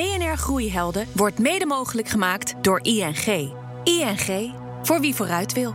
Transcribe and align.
BNR 0.00 0.36
Groeihelden 0.36 1.06
wordt 1.12 1.38
mede 1.38 1.66
mogelijk 1.66 2.08
gemaakt 2.08 2.54
door 2.60 2.80
ING. 2.82 3.52
ING, 3.84 4.54
voor 4.82 5.00
wie 5.00 5.14
vooruit 5.14 5.52
wil. 5.52 5.74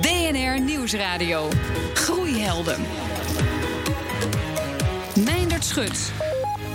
BNR 0.00 0.60
Nieuwsradio. 0.60 1.48
Groeihelden. 1.94 2.80
Meindert 5.24 5.64
Schut. 5.64 6.12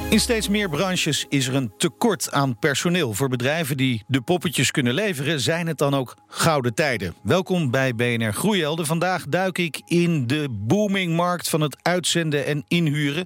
In 0.09 0.19
steeds 0.19 0.49
meer 0.49 0.69
branches 0.69 1.25
is 1.29 1.47
er 1.47 1.55
een 1.55 1.73
tekort 1.77 2.31
aan 2.31 2.59
personeel. 2.59 3.13
Voor 3.13 3.29
bedrijven 3.29 3.77
die 3.77 4.03
de 4.07 4.21
poppetjes 4.21 4.71
kunnen 4.71 4.93
leveren, 4.93 5.39
zijn 5.39 5.67
het 5.67 5.77
dan 5.77 5.93
ook 5.93 6.15
gouden 6.27 6.73
tijden. 6.73 7.15
Welkom 7.23 7.71
bij 7.71 7.95
BNR 7.95 8.33
Groeihelden. 8.33 8.85
Vandaag 8.85 9.25
duik 9.27 9.57
ik 9.57 9.81
in 9.85 10.27
de 10.27 10.47
boomingmarkt 10.51 11.49
van 11.49 11.61
het 11.61 11.77
uitzenden 11.81 12.45
en 12.45 12.63
inhuren. 12.67 13.25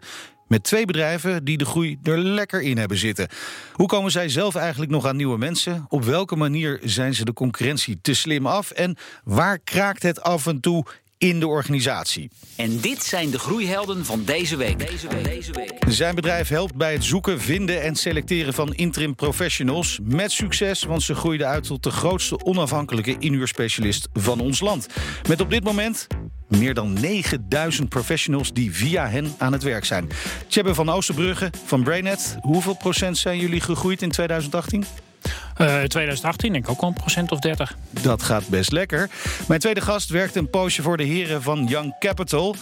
Met 0.49 0.63
twee 0.63 0.85
bedrijven 0.85 1.43
die 1.43 1.57
de 1.57 1.65
groei 1.65 1.97
er 2.03 2.17
lekker 2.17 2.61
in 2.61 2.77
hebben 2.77 2.97
zitten. 2.97 3.27
Hoe 3.73 3.87
komen 3.87 4.11
zij 4.11 4.29
zelf 4.29 4.55
eigenlijk 4.55 4.91
nog 4.91 5.05
aan 5.05 5.15
nieuwe 5.15 5.37
mensen? 5.37 5.85
Op 5.87 6.03
welke 6.03 6.35
manier 6.35 6.79
zijn 6.83 7.13
ze 7.13 7.25
de 7.25 7.33
concurrentie 7.33 7.99
te 8.01 8.13
slim 8.13 8.45
af? 8.45 8.71
En 8.71 8.97
waar 9.23 9.59
kraakt 9.59 10.03
het 10.03 10.21
af 10.21 10.47
en 10.47 10.59
toe 10.59 10.85
in 11.17 11.39
de 11.39 11.47
organisatie. 11.47 12.29
En 12.55 12.79
dit 12.79 13.03
zijn 13.03 13.29
de 13.29 13.39
groeihelden 13.39 14.05
van 14.05 14.23
deze 14.23 14.57
week. 14.57 14.87
Deze 14.87 15.07
week. 15.07 15.23
Deze 15.23 15.51
week. 15.51 15.73
Zijn 15.87 16.15
bedrijf 16.15 16.47
helpt 16.47 16.75
bij 16.75 16.93
het 16.93 17.03
zoeken, 17.03 17.41
vinden 17.41 17.81
en 17.81 17.95
selecteren 17.95 18.53
van 18.53 18.73
interim 18.73 19.15
professionals. 19.15 19.99
Met 20.03 20.31
succes, 20.31 20.83
want 20.83 21.03
ze 21.03 21.15
groeiden 21.15 21.47
uit 21.47 21.63
tot 21.63 21.83
de 21.83 21.91
grootste 21.91 22.45
onafhankelijke 22.45 23.15
inhuurspecialist 23.19 24.07
van 24.13 24.39
ons 24.39 24.59
land. 24.59 24.87
Met 25.27 25.41
op 25.41 25.49
dit 25.49 25.63
moment 25.63 26.07
meer 26.49 26.73
dan 26.73 26.93
9000 26.93 27.89
professionals 27.89 28.53
die 28.53 28.75
via 28.75 29.07
hen 29.07 29.35
aan 29.37 29.53
het 29.53 29.63
werk 29.63 29.85
zijn. 29.85 30.09
Tjebbe 30.47 30.73
van 30.73 30.89
Oosterbrugge 30.89 31.49
van 31.65 31.83
Brainet. 31.83 32.37
Hoeveel 32.41 32.75
procent 32.75 33.17
zijn 33.17 33.39
jullie 33.39 33.61
gegroeid 33.61 34.01
in 34.01 34.11
2018? 34.11 34.85
Uh, 35.61 35.81
2018 35.81 36.51
denk 36.51 36.63
ik 36.63 36.71
ook 36.71 36.81
al 36.81 36.87
een 36.87 36.93
procent 36.93 37.31
of 37.31 37.39
30. 37.39 37.77
Dat 37.89 38.23
gaat 38.23 38.47
best 38.47 38.71
lekker. 38.71 39.09
Mijn 39.47 39.59
tweede 39.59 39.81
gast 39.81 40.09
werkt 40.09 40.35
een 40.35 40.49
poosje 40.49 40.81
voor 40.81 40.97
de 40.97 41.03
heren 41.03 41.41
van 41.41 41.65
Young 41.65 41.95
Capital. 41.99 42.55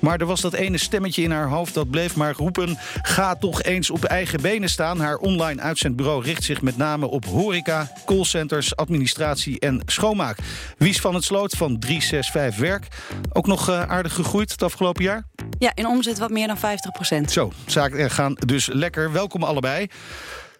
Maar 0.00 0.20
er 0.20 0.26
was 0.26 0.40
dat 0.40 0.52
ene 0.52 0.78
stemmetje 0.78 1.22
in 1.22 1.30
haar 1.30 1.48
hoofd 1.48 1.74
dat 1.74 1.90
bleef 1.90 2.16
maar 2.16 2.34
roepen... 2.34 2.78
ga 3.02 3.34
toch 3.34 3.62
eens 3.62 3.90
op 3.90 4.04
eigen 4.04 4.40
benen 4.40 4.68
staan. 4.68 5.00
Haar 5.00 5.16
online 5.16 5.60
uitzendbureau 5.60 6.24
richt 6.24 6.44
zich 6.44 6.62
met 6.62 6.76
name 6.76 7.06
op 7.06 7.24
horeca, 7.24 7.92
callcenters... 8.06 8.76
administratie 8.76 9.60
en 9.60 9.82
schoonmaak. 9.86 10.38
Wies 10.78 11.00
van 11.00 11.14
het 11.14 11.24
Sloot 11.24 11.56
van 11.56 11.78
365 11.78 12.60
Werk. 12.60 12.86
Ook 13.32 13.46
nog 13.46 13.68
uh, 13.68 13.82
aardig 13.82 14.14
gegroeid 14.14 14.50
het 14.50 14.62
afgelopen 14.62 15.04
jaar? 15.04 15.26
Ja, 15.58 15.72
in 15.74 15.86
omzet 15.86 16.18
wat 16.18 16.30
meer 16.30 16.46
dan 16.46 16.58
50 16.58 16.92
procent. 16.92 17.30
Zo, 17.30 17.52
zaken 17.66 18.10
gaan 18.10 18.34
dus 18.34 18.66
lekker. 18.66 19.12
Welkom 19.12 19.42
allebei. 19.42 19.86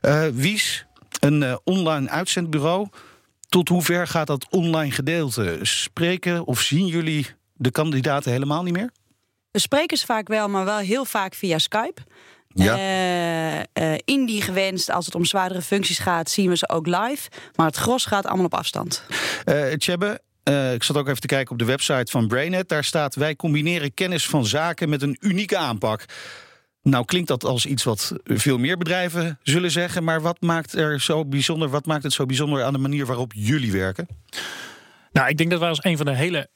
Uh, 0.02 0.26
Wies, 0.32 0.86
een 1.20 1.42
uh, 1.42 1.56
online 1.64 2.08
uitzendbureau. 2.08 2.88
Tot 3.48 3.68
hoever 3.68 4.06
gaat 4.06 4.26
dat 4.26 4.46
online 4.50 4.90
gedeelte? 4.90 5.58
Spreken 5.62 6.44
of 6.46 6.60
zien 6.60 6.86
jullie 6.86 7.26
de 7.54 7.70
kandidaten 7.70 8.32
helemaal 8.32 8.62
niet 8.62 8.72
meer? 8.72 8.90
We 9.54 9.60
spreken 9.60 9.96
ze 9.96 10.06
vaak 10.06 10.28
wel, 10.28 10.48
maar 10.48 10.64
wel 10.64 10.78
heel 10.78 11.04
vaak 11.04 11.34
via 11.34 11.58
Skype. 11.58 12.02
Ja. 12.48 12.76
Uh, 12.76 13.92
uh, 13.92 13.98
indie 14.04 14.42
gewenst, 14.42 14.90
als 14.90 15.04
het 15.06 15.14
om 15.14 15.24
zwaardere 15.24 15.62
functies 15.62 15.98
gaat, 15.98 16.30
zien 16.30 16.48
we 16.48 16.56
ze 16.56 16.68
ook 16.68 16.86
live. 16.86 17.28
Maar 17.54 17.66
het 17.66 17.76
gros 17.76 18.04
gaat 18.04 18.26
allemaal 18.26 18.44
op 18.44 18.54
afstand. 18.54 19.02
Uh, 19.44 19.72
Tjebbe, 19.72 20.20
uh, 20.44 20.72
ik 20.72 20.82
zat 20.82 20.96
ook 20.96 21.08
even 21.08 21.20
te 21.20 21.26
kijken 21.26 21.52
op 21.52 21.58
de 21.58 21.64
website 21.64 22.10
van 22.10 22.26
Brainet. 22.26 22.68
Daar 22.68 22.84
staat: 22.84 23.14
wij 23.14 23.36
combineren 23.36 23.94
kennis 23.94 24.26
van 24.26 24.46
zaken 24.46 24.88
met 24.88 25.02
een 25.02 25.16
unieke 25.20 25.56
aanpak. 25.56 26.04
Nou 26.82 27.04
klinkt 27.04 27.28
dat 27.28 27.44
als 27.44 27.66
iets 27.66 27.84
wat 27.84 28.12
veel 28.24 28.58
meer 28.58 28.76
bedrijven 28.76 29.38
zullen 29.42 29.70
zeggen, 29.70 30.04
maar 30.04 30.20
wat 30.20 30.40
maakt 30.40 30.72
er 30.72 31.00
zo 31.00 31.24
bijzonder? 31.24 31.68
Wat 31.68 31.86
maakt 31.86 32.02
het 32.02 32.12
zo 32.12 32.26
bijzonder 32.26 32.62
aan 32.62 32.72
de 32.72 32.78
manier 32.78 33.06
waarop 33.06 33.32
jullie 33.34 33.72
werken? 33.72 34.08
Nou, 35.12 35.28
ik 35.28 35.36
denk 35.36 35.50
dat 35.50 35.60
wij 35.60 35.68
als 35.68 35.84
een 35.84 35.96
van 35.96 36.06
de 36.06 36.14
hele 36.14 36.48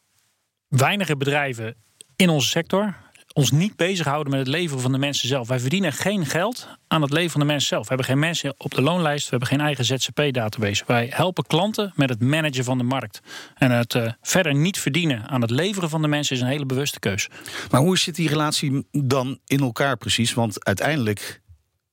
weinige 0.68 1.16
bedrijven 1.16 1.76
in 2.18 2.28
onze 2.28 2.48
sector 2.48 2.96
ons 3.32 3.50
niet 3.50 3.76
bezighouden 3.76 4.30
met 4.30 4.40
het 4.40 4.48
leveren 4.48 4.82
van 4.82 4.92
de 4.92 4.98
mensen 4.98 5.28
zelf. 5.28 5.48
Wij 5.48 5.60
verdienen 5.60 5.92
geen 5.92 6.26
geld 6.26 6.68
aan 6.88 7.02
het 7.02 7.10
leveren 7.10 7.30
van 7.30 7.40
de 7.40 7.46
mensen 7.46 7.68
zelf. 7.68 7.82
We 7.82 7.88
hebben 7.88 8.06
geen 8.06 8.18
mensen 8.18 8.54
op 8.56 8.74
de 8.74 8.82
loonlijst, 8.82 9.24
we 9.24 9.30
hebben 9.30 9.48
geen 9.48 9.60
eigen 9.60 9.84
ZZP-database. 9.84 10.84
Wij 10.86 11.08
helpen 11.10 11.46
klanten 11.46 11.92
met 11.96 12.08
het 12.08 12.20
managen 12.20 12.64
van 12.64 12.78
de 12.78 12.84
markt. 12.84 13.20
En 13.54 13.70
het 13.70 13.94
uh, 13.94 14.12
verder 14.22 14.54
niet 14.54 14.78
verdienen 14.78 15.28
aan 15.28 15.40
het 15.40 15.50
leveren 15.50 15.88
van 15.88 16.02
de 16.02 16.08
mensen 16.08 16.36
is 16.36 16.42
een 16.42 16.48
hele 16.48 16.66
bewuste 16.66 16.98
keus. 16.98 17.28
Maar 17.70 17.80
hoe 17.80 17.98
zit 17.98 18.14
die 18.14 18.28
relatie 18.28 18.86
dan 18.90 19.38
in 19.46 19.60
elkaar 19.60 19.96
precies? 19.96 20.34
Want 20.34 20.64
uiteindelijk 20.64 21.42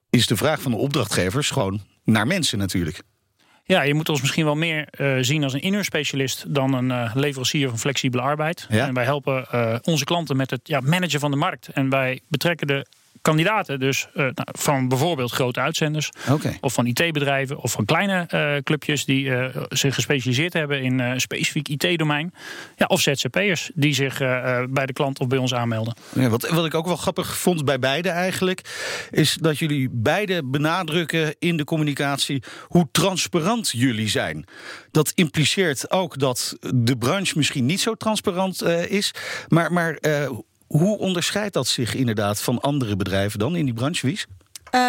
is 0.10 0.28
de 0.28 0.38
vraag 0.38 0.62
van 0.62 0.72
de 0.72 0.78
opdrachtgevers 0.78 1.50
gewoon 1.50 1.82
naar 2.04 2.28
mensen 2.28 2.58
natuurlijk. 2.58 3.02
Ja, 3.68 3.82
je 3.82 3.94
moet 3.94 4.10
ons 4.10 4.22
misschien 4.22 4.46
wel 4.46 4.56
meer 4.56 4.88
uh, 4.98 5.18
zien 5.22 5.44
als 5.44 5.54
een 5.54 5.62
inhuurspecialist 5.62 6.54
dan 6.54 6.74
een 6.74 6.90
uh, 6.90 7.12
leverancier 7.16 7.70
van 7.70 7.80
flexibele 7.80 8.24
arbeid. 8.24 8.68
Ja. 8.70 8.88
En 8.88 8.94
wij 8.94 9.04
helpen 9.04 9.46
uh, 9.54 9.76
onze 9.82 10.04
klanten 10.04 10.38
met 10.38 10.50
het 10.50 10.62
ja, 10.64 10.80
managen 10.80 11.20
van 11.20 11.32
de 11.32 11.38
markt. 11.38 11.68
En 11.68 11.90
wij 11.90 12.20
betrekken 12.28 12.68
de 12.68 12.86
kandidaten 13.22 13.80
dus 13.80 14.08
nou, 14.14 14.34
van 14.52 14.88
bijvoorbeeld 14.88 15.32
grote 15.32 15.60
uitzenders. 15.60 16.10
Okay. 16.30 16.58
Of 16.62 16.74
van 16.74 16.86
IT-bedrijven 16.86 17.58
of 17.58 17.72
van 17.72 17.86
kleine 17.86 18.28
clubjes 18.64 19.06
die 19.06 19.32
zich 19.70 19.94
gespecialiseerd 19.96 20.54
hebben 20.54 20.82
in 20.82 21.00
een 21.00 21.22
specifiek 21.22 21.68
IT-domein. 21.68 22.34
Ja, 22.76 22.86
of 22.86 23.02
ZZP'ers 23.02 23.72
die 23.74 23.94
zich 23.94 24.18
bij 24.70 24.86
de 24.86 24.94
klant 24.94 25.20
of 25.20 25.28
bij 25.28 25.38
ons 25.38 25.54
aanmelden. 25.54 25.96
Ja, 26.14 26.30
wat, 26.30 26.50
wat 26.50 26.66
ik 26.66 26.74
ook 26.74 26.86
wel 26.86 26.96
grappig 26.96 27.38
vond 27.38 27.66
bij 27.66 27.80
beide 27.80 28.10
eigenlijk, 28.10 28.62
is 29.12 29.34
dat 29.34 29.58
jullie 29.58 29.90
beide 29.92 30.44
benadrukken 30.44 31.36
in 31.40 31.58
de 31.58 31.64
communicatie 31.64 32.44
hoe 32.68 32.88
transparant 32.92 33.70
jullie 33.70 34.10
zijn. 34.10 34.46
Dat 34.92 35.12
impliceert 35.16 35.92
ook 35.92 36.20
dat 36.20 36.58
de 36.76 36.98
branche 36.98 37.38
misschien 37.38 37.66
niet 37.66 37.82
zo 37.82 37.96
transparant 37.96 38.64
is, 38.64 39.14
maar, 39.48 39.74
maar 39.74 40.00
hoe 40.68 40.98
onderscheidt 40.98 41.54
dat 41.54 41.68
zich 41.68 41.96
inderdaad 41.96 42.42
van 42.42 42.60
andere 42.60 42.96
bedrijven 42.96 43.40
dan 43.40 43.56
in 43.56 43.66
die 43.66 43.74
branche, 43.74 44.08
Wies? 44.08 44.28
Uh, 44.76 44.82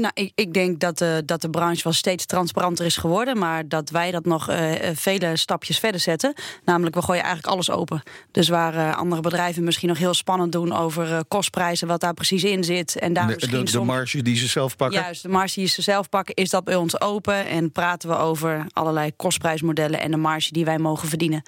nou, 0.00 0.10
ik, 0.14 0.32
ik, 0.34 0.52
denk 0.54 0.80
dat 0.80 0.98
de, 0.98 1.22
dat 1.26 1.40
de 1.40 1.50
branche 1.50 1.82
wel 1.82 1.92
steeds 1.92 2.26
transparanter 2.26 2.84
is 2.84 2.96
geworden. 2.96 3.38
Maar 3.38 3.68
dat 3.68 3.90
wij 3.90 4.10
dat 4.10 4.24
nog 4.24 4.50
uh, 4.50 4.72
vele 4.94 5.36
stapjes 5.36 5.78
verder 5.78 6.00
zetten. 6.00 6.34
Namelijk, 6.64 6.94
we 6.94 7.02
gooien 7.02 7.22
eigenlijk 7.22 7.54
alles 7.54 7.70
open. 7.70 8.02
Dus 8.30 8.48
waar 8.48 8.94
andere 8.94 9.20
bedrijven 9.20 9.64
misschien 9.64 9.88
nog 9.88 9.98
heel 9.98 10.14
spannend 10.14 10.52
doen 10.52 10.72
over 10.72 11.24
kostprijzen, 11.28 11.88
wat 11.88 12.00
daar 12.00 12.14
precies 12.14 12.44
in 12.44 12.64
zit. 12.64 12.98
En 12.98 13.12
daar 13.12 13.26
de, 13.26 13.34
misschien 13.34 13.64
de, 13.64 13.70
de 13.70 13.80
marge 13.80 14.22
die 14.22 14.36
ze 14.36 14.46
zelf 14.46 14.76
pakken? 14.76 15.00
Juist, 15.00 15.22
de 15.22 15.28
marge 15.28 15.54
die 15.54 15.68
ze 15.68 15.82
zelf 15.82 16.08
pakken, 16.08 16.34
is 16.34 16.50
dat 16.50 16.64
bij 16.64 16.76
ons 16.76 17.00
open. 17.00 17.46
En 17.46 17.72
praten 17.72 18.08
we 18.08 18.16
over 18.16 18.66
allerlei 18.72 19.16
kostprijsmodellen 19.16 20.00
en 20.00 20.10
de 20.10 20.16
marge 20.16 20.52
die 20.52 20.64
wij 20.64 20.78
mogen 20.78 21.08
verdienen. 21.08 21.42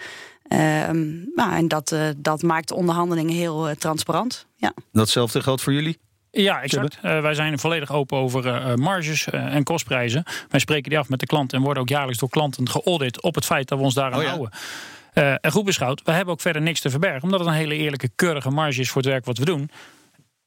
Nou, 1.34 1.52
en 1.52 1.68
dat, 1.68 1.96
dat 2.16 2.42
maakt 2.42 2.68
de 2.68 2.74
onderhandelingen 2.74 3.34
heel 3.34 3.74
transparant. 3.78 4.46
Ja. 4.56 4.72
Datzelfde 4.92 5.42
geldt 5.42 5.62
voor 5.62 5.72
jullie? 5.72 5.98
Ja, 6.42 6.62
exact. 6.62 6.98
Uh, 7.04 7.20
wij 7.20 7.34
zijn 7.34 7.58
volledig 7.58 7.92
open 7.92 8.18
over 8.18 8.46
uh, 8.46 8.74
marges 8.74 9.26
uh, 9.26 9.54
en 9.54 9.64
kostprijzen. 9.64 10.24
Wij 10.48 10.60
spreken 10.60 10.90
die 10.90 10.98
af 10.98 11.08
met 11.08 11.20
de 11.20 11.26
klant 11.26 11.52
en 11.52 11.62
worden 11.62 11.82
ook 11.82 11.88
jaarlijks 11.88 12.18
door 12.18 12.28
klanten 12.28 12.68
geaudit 12.68 13.22
op 13.22 13.34
het 13.34 13.44
feit 13.44 13.68
dat 13.68 13.78
we 13.78 13.84
ons 13.84 13.94
daaraan 13.94 14.18
oh 14.18 14.24
ja. 14.24 14.28
houden. 14.28 15.40
en 15.40 15.50
goed 15.50 15.64
beschouwd, 15.64 16.02
we 16.04 16.12
hebben 16.12 16.34
ook 16.34 16.40
verder 16.40 16.62
niks 16.62 16.80
te 16.80 16.90
verbergen, 16.90 17.22
omdat 17.22 17.40
het 17.40 17.48
een 17.48 17.54
hele 17.54 17.74
eerlijke, 17.74 18.10
keurige 18.14 18.50
marge 18.50 18.80
is 18.80 18.90
voor 18.90 19.02
het 19.02 19.10
werk 19.10 19.24
wat 19.24 19.38
we 19.38 19.44
doen. 19.44 19.70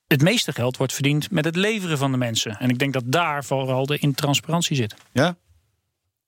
Het 0.08 0.22
meeste 0.22 0.54
geld 0.54 0.78
wordt 0.78 0.94
verdiend 0.94 1.32
met 1.32 1.46
het 1.46 1.56
leveren 1.56 1.98
van 1.98 2.12
de 2.12 2.18
mensen. 2.18 2.58
En 2.60 2.70
ik 2.70 2.80
denk 2.80 2.94
dat 2.94 3.04
daar 3.06 3.44
vooral 3.44 3.86
de 3.86 3.98
intransparantie 3.98 4.76
zit. 4.76 4.96
Ja? 5.12 5.36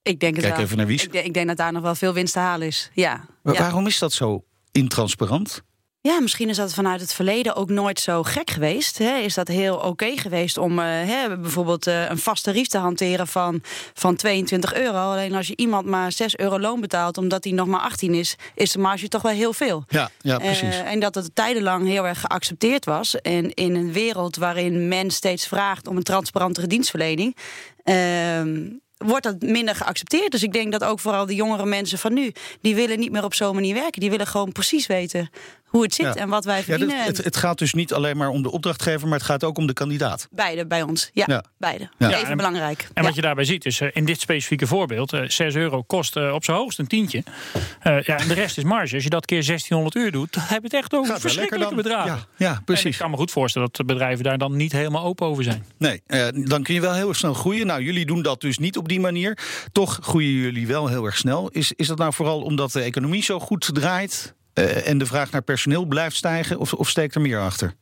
Ik 0.02 0.20
denk, 0.20 0.34
het 0.34 0.44
Kijk 0.44 0.56
wel. 0.56 0.64
even 0.64 0.76
naar 0.76 0.86
Wies. 0.86 1.04
Ik, 1.04 1.12
ik, 1.12 1.34
denk 1.34 1.46
dat 1.46 1.56
daar 1.56 1.72
nog 1.72 1.82
wel 1.82 1.94
veel 1.94 2.12
winst 2.12 2.32
te 2.32 2.38
halen 2.38 2.66
is. 2.66 2.90
Ja. 2.94 3.24
Maar 3.42 3.54
ja. 3.54 3.60
waarom 3.60 3.86
is 3.86 3.98
dat 3.98 4.12
zo 4.12 4.44
intransparant? 4.72 5.62
Ja, 6.02 6.20
misschien 6.20 6.48
is 6.48 6.56
dat 6.56 6.74
vanuit 6.74 7.00
het 7.00 7.12
verleden 7.14 7.54
ook 7.54 7.68
nooit 7.68 8.00
zo 8.00 8.22
gek 8.22 8.50
geweest. 8.50 8.98
Hè? 8.98 9.16
Is 9.16 9.34
dat 9.34 9.48
heel 9.48 9.76
oké 9.76 9.86
okay 9.86 10.16
geweest 10.16 10.58
om 10.58 10.78
uh, 10.78 10.84
hè, 10.84 11.38
bijvoorbeeld 11.38 11.86
uh, 11.86 12.10
een 12.10 12.18
vaste 12.18 12.50
tarief 12.50 12.66
te 12.66 12.78
hanteren 12.78 13.26
van, 13.26 13.60
van 13.94 14.16
22 14.16 14.74
euro. 14.74 15.10
Alleen 15.10 15.34
als 15.34 15.46
je 15.46 15.56
iemand 15.56 15.86
maar 15.86 16.12
6 16.12 16.36
euro 16.36 16.58
loon 16.58 16.80
betaalt 16.80 17.18
omdat 17.18 17.44
hij 17.44 17.52
nog 17.52 17.66
maar 17.66 17.80
18 17.80 18.14
is, 18.14 18.36
is 18.54 18.72
de 18.72 18.78
marge 18.78 19.08
toch 19.08 19.22
wel 19.22 19.32
heel 19.32 19.52
veel. 19.52 19.84
Ja, 19.88 20.10
ja 20.20 20.38
precies. 20.38 20.62
Uh, 20.76 20.90
en 20.90 21.00
dat 21.00 21.14
het 21.14 21.34
tijdenlang 21.34 21.86
heel 21.86 22.06
erg 22.06 22.20
geaccepteerd 22.20 22.84
was. 22.84 23.20
En 23.20 23.54
in 23.54 23.74
een 23.74 23.92
wereld 23.92 24.36
waarin 24.36 24.88
men 24.88 25.10
steeds 25.10 25.46
vraagt 25.46 25.86
om 25.86 25.96
een 25.96 26.02
transparantere 26.02 26.66
dienstverlening. 26.66 27.36
Wordt 29.02 29.24
dat 29.24 29.40
minder 29.40 29.74
geaccepteerd. 29.74 30.30
Dus 30.30 30.42
ik 30.42 30.52
denk 30.52 30.72
dat 30.72 30.84
ook 30.84 31.00
vooral 31.00 31.26
de 31.26 31.34
jongere 31.34 31.66
mensen 31.66 31.98
van 31.98 32.12
nu... 32.12 32.32
die 32.60 32.74
willen 32.74 32.98
niet 32.98 33.12
meer 33.12 33.24
op 33.24 33.34
zo'n 33.34 33.54
manier 33.54 33.74
werken. 33.74 34.00
Die 34.00 34.10
willen 34.10 34.26
gewoon 34.26 34.52
precies 34.52 34.86
weten 34.86 35.30
hoe 35.72 35.82
het 35.82 35.94
zit 35.94 36.06
Ja. 36.06 36.14
en 36.14 36.28
wat 36.28 36.44
wij 36.44 36.56
Ja, 36.56 36.62
verdienen. 36.62 36.96
dat- 37.06 37.16
het, 37.16 37.24
het 37.24 37.36
gaat 37.36 37.58
dus 37.58 37.72
niet 37.74 37.92
alleen 37.92 38.16
maar 38.16 38.28
om 38.28 38.42
de 38.42 38.50
opdrachtgever, 38.50 39.08
maar 39.08 39.18
het 39.18 39.26
gaat 39.26 39.44
ook 39.44 39.58
om 39.58 39.66
de 39.66 39.72
kandidaat. 39.72 40.28
Beide 40.30 40.66
bij 40.66 40.82
ons. 40.82 41.10
Ja, 41.12 41.24
Ja. 41.26 41.44
beide. 41.58 41.88
Ja. 41.98 42.08
Even 42.08 42.20
Ja, 42.20 42.28
en- 42.30 42.36
belangrijk. 42.36 42.82
En 42.82 43.02
Ja. 43.02 43.02
wat 43.02 43.14
je 43.14 43.20
daarbij 43.20 43.44
ziet 43.44 43.64
is, 43.64 43.80
eh, 43.80 43.88
in 43.92 44.04
dit 44.04 44.20
specifieke 44.20 44.66
voorbeeld, 44.66 45.12
eh 45.12 45.20
6 45.28 45.54
euro 45.54 45.82
kost 45.82 46.16
eh, 46.16 46.32
op 46.34 46.44
zijn 46.44 46.56
hoogst 46.56 46.78
een 46.78 46.86
tientje. 46.86 47.22
Eh, 47.80 48.02
ja, 48.02 48.18
en 48.18 48.28
de 48.28 48.34
rest 48.34 48.58
is 48.58 48.64
marge. 48.64 48.94
Als 48.94 49.04
je 49.04 49.10
dat 49.10 49.26
keer 49.26 49.42
1600 49.42 49.94
uur 49.94 50.10
doet, 50.12 50.32
dan 50.34 50.42
heb 50.46 50.58
je 50.58 50.64
het 50.64 50.74
echt 50.74 50.94
over 50.94 51.20
verschrikkelijke 51.20 51.74
bedragen. 51.74 52.06
Ja, 52.12 52.26
ja, 52.36 52.50
En 52.52 52.58
ik 52.58 52.64
precies. 52.64 52.96
kan 52.96 53.10
me 53.10 53.16
goed 53.16 53.30
voorstellen 53.30 53.68
dat 53.72 53.76
de 53.76 53.84
bedrijven 53.92 54.24
daar 54.24 54.38
dan 54.38 54.56
niet 54.56 54.72
helemaal 54.72 55.04
open 55.04 55.26
over 55.26 55.44
zijn. 55.44 55.64
Nee, 55.78 56.02
eh, 56.06 56.26
dan 56.32 56.62
kun 56.62 56.74
je 56.74 56.80
wel 56.80 56.94
heel 56.94 57.08
erg 57.08 57.16
snel 57.16 57.34
groeien. 57.34 57.66
Nou, 57.66 57.82
jullie 57.82 58.06
doen 58.06 58.22
dat 58.22 58.40
dus 58.40 58.58
niet 58.58 58.76
op 58.76 58.88
die 58.88 59.00
manier. 59.00 59.38
Toch 59.72 59.98
groeien 60.02 60.32
jullie 60.32 60.66
wel 60.66 60.88
heel 60.88 61.04
erg 61.04 61.16
snel. 61.16 61.48
Is, 61.48 61.72
is 61.72 61.86
dat 61.86 61.98
nou 61.98 62.12
vooral 62.12 62.40
omdat 62.42 62.72
de 62.72 62.80
economie 62.82 63.22
zo 63.22 63.38
goed 63.40 63.70
draait 63.72 64.34
eh, 64.34 64.41
en 64.84 64.98
de 64.98 65.06
vraag 65.06 65.30
naar 65.30 65.42
personeel 65.42 65.84
blijft 65.84 66.16
stijgen? 66.16 66.58
Of, 66.58 66.74
of 66.74 66.88
steekt 66.88 67.14
er 67.14 67.20
meer 67.20 67.40
achter? 67.40 67.74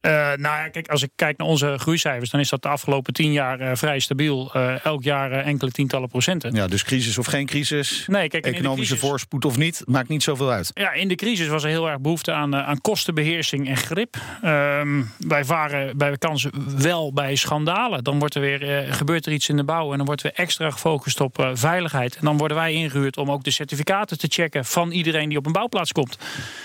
Eh, 0.00 0.12
nou 0.12 0.40
ja, 0.40 0.68
kijk, 0.68 0.88
als 0.88 1.02
ik 1.02 1.10
kijk 1.14 1.38
naar 1.38 1.46
onze 1.46 1.74
groeicijfers, 1.78 2.30
dan 2.30 2.40
is 2.40 2.48
dat 2.48 2.62
de 2.62 2.68
afgelopen 2.68 3.12
tien 3.12 3.32
jaar 3.32 3.60
eh, 3.60 3.70
vrij 3.74 3.98
stabiel. 3.98 4.50
Eh, 4.52 4.84
elk 4.84 5.02
jaar 5.02 5.30
enkele 5.32 5.70
tientallen 5.70 6.08
procenten. 6.08 6.54
Ja, 6.54 6.66
dus 6.66 6.84
crisis 6.84 7.18
of 7.18 7.26
geen 7.26 7.46
crisis, 7.46 8.04
Nee, 8.06 8.28
kijk, 8.28 8.44
economische 8.46 8.92
crisis- 8.92 9.08
voorspoed 9.08 9.44
of 9.44 9.56
niet, 9.56 9.82
maakt 9.86 10.08
niet 10.08 10.22
zoveel 10.22 10.50
uit. 10.50 10.70
Ja, 10.74 10.92
in 10.92 11.08
de 11.08 11.14
crisis 11.14 11.46
was 11.48 11.62
er 11.62 11.68
heel 11.68 11.88
erg 11.88 12.00
behoefte 12.00 12.32
aan, 12.32 12.56
aan 12.56 12.80
kostenbeheersing 12.80 13.68
en 13.68 13.76
grip. 13.76 14.16
Ehm, 14.42 15.02
wij 15.18 15.44
varen 15.44 15.96
bij 15.96 16.16
kansen 16.18 16.50
wel 16.78 17.12
bij 17.12 17.36
schandalen. 17.36 18.04
Dan 18.04 18.18
wordt 18.18 18.34
er 18.34 18.40
weer, 18.40 18.86
gebeurt 18.94 19.26
er 19.26 19.32
iets 19.32 19.48
in 19.48 19.56
de 19.56 19.64
bouw 19.64 19.90
en 19.90 19.96
dan 19.96 20.06
wordt 20.06 20.22
weer 20.22 20.32
extra 20.34 20.70
gefocust 20.70 21.20
op 21.20 21.50
veiligheid. 21.54 22.16
En 22.16 22.24
dan 22.24 22.36
worden 22.36 22.56
wij 22.56 22.72
ingehuurd 22.72 23.16
om 23.16 23.30
ook 23.30 23.44
de 23.44 23.50
certificaten 23.50 24.18
te 24.18 24.26
checken 24.30 24.64
van 24.64 24.90
iedereen 24.90 25.28
die 25.28 25.38
op 25.38 25.46
een 25.46 25.52
bouwplaats 25.52 25.92
komt. 25.92 26.18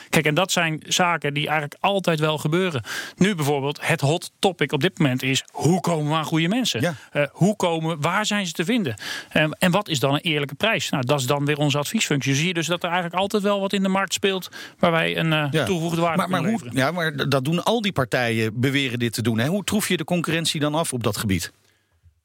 Kijk, 0.10 0.26
en 0.26 0.34
dat 0.34 0.52
zijn 0.52 0.84
zaken 0.88 1.34
die 1.34 1.48
eigenlijk 1.48 1.76
altijd 1.80 2.20
wel 2.20 2.38
gebeuren. 2.38 2.84
Nu 3.22 3.36
bijvoorbeeld, 3.36 3.80
het 3.82 4.02
hot 4.02 4.32
topic 4.40 4.72
op 4.72 4.82
dit 4.82 4.98
moment 4.98 5.24
is: 5.24 5.44
hoe 5.52 5.80
komen 5.82 6.12
we 6.12 6.18
aan 6.18 6.26
goede 6.26 6.48
mensen? 6.48 6.82
Ja. 6.82 6.96
Eh, 7.12 7.24
hoe 7.32 7.56
komen, 7.56 8.02
waar 8.02 8.26
zijn 8.26 8.46
ze 8.46 8.54
te 8.54 8.66
vinden? 8.66 8.96
En, 9.30 9.56
en 9.60 9.72
wat 9.72 9.88
is 9.88 10.00
dan 10.00 10.14
een 10.14 10.20
eerlijke 10.20 10.56
prijs? 10.56 10.90
Nou, 10.90 11.06
dat 11.06 11.20
is 11.20 11.26
dan 11.26 11.46
weer 11.46 11.58
onze 11.58 11.78
adviesfunctie. 11.78 12.36
Zie 12.36 12.48
je 12.48 12.54
dus 12.54 12.68
dat 12.68 12.84
er 12.84 12.90
eigenlijk 12.90 13.20
altijd 13.22 13.44
wel 13.44 13.60
wat 13.60 13.74
in 13.74 13.84
de 13.84 13.90
markt 13.90 14.14
speelt 14.14 14.50
waar 14.80 14.92
wij 14.92 15.18
een 15.18 15.34
eh, 15.34 15.48
Ja. 15.52 15.66
toegevoegde 15.66 16.02
waarde 16.02 16.18
Maar, 16.18 16.30
maar, 16.30 16.42
kunnen 16.42 16.60
hoe, 16.60 16.70
ja, 16.74 16.92
maar 16.92 17.30
dat 17.30 17.46
doen 17.46 17.64
al 17.64 17.82
die 17.82 17.92
partijen, 17.92 18.60
beweren 18.60 19.00
dit 19.00 19.14
te 19.14 19.22
doen. 19.22 19.40
Hè? 19.40 19.48
Hoe 19.48 19.64
troef 19.64 19.88
je 19.88 19.98
de 19.98 20.04
concurrentie 20.04 20.60
dan 20.60 20.76
af 20.76 20.94
op 20.94 21.04
dat 21.04 21.18
gebied? 21.18 21.52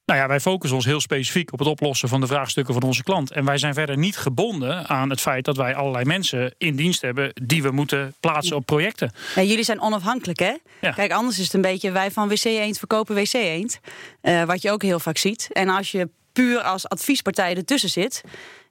Nou 0.06 0.20
ja, 0.20 0.26
wij 0.28 0.40
focussen 0.40 0.76
ons 0.76 0.86
heel 0.86 1.00
specifiek 1.00 1.52
op 1.52 1.58
het 1.58 1.68
oplossen 1.68 2.08
van 2.08 2.20
de 2.20 2.26
vraagstukken 2.26 2.74
van 2.74 2.82
onze 2.82 3.02
klant. 3.02 3.30
En 3.30 3.44
wij 3.44 3.58
zijn 3.58 3.74
verder 3.74 3.96
niet 3.98 4.16
gebonden 4.16 4.88
aan 4.88 5.10
het 5.10 5.20
feit 5.20 5.44
dat 5.44 5.56
wij 5.56 5.74
allerlei 5.74 6.04
mensen 6.04 6.54
in 6.58 6.76
dienst 6.76 7.02
hebben 7.02 7.32
die 7.42 7.62
we 7.62 7.70
moeten 7.70 8.14
plaatsen 8.20 8.56
op 8.56 8.66
projecten. 8.66 9.12
Ja, 9.34 9.42
jullie 9.42 9.64
zijn 9.64 9.80
onafhankelijk, 9.80 10.38
hè? 10.38 10.54
Ja. 10.80 10.90
Kijk, 10.90 11.12
anders 11.12 11.38
is 11.38 11.44
het 11.44 11.54
een 11.54 11.60
beetje 11.60 11.90
wij 11.90 12.10
van 12.10 12.28
WC 12.28 12.44
Eend 12.44 12.78
verkopen 12.78 13.14
WC 13.14 13.32
Eend. 13.32 13.80
Eh, 14.20 14.42
wat 14.42 14.62
je 14.62 14.70
ook 14.70 14.82
heel 14.82 15.00
vaak 15.00 15.18
ziet. 15.18 15.48
En 15.52 15.68
als 15.68 15.90
je 15.90 16.08
puur 16.32 16.60
als 16.60 16.88
adviespartij 16.88 17.56
ertussen 17.56 17.90
zit. 17.90 18.22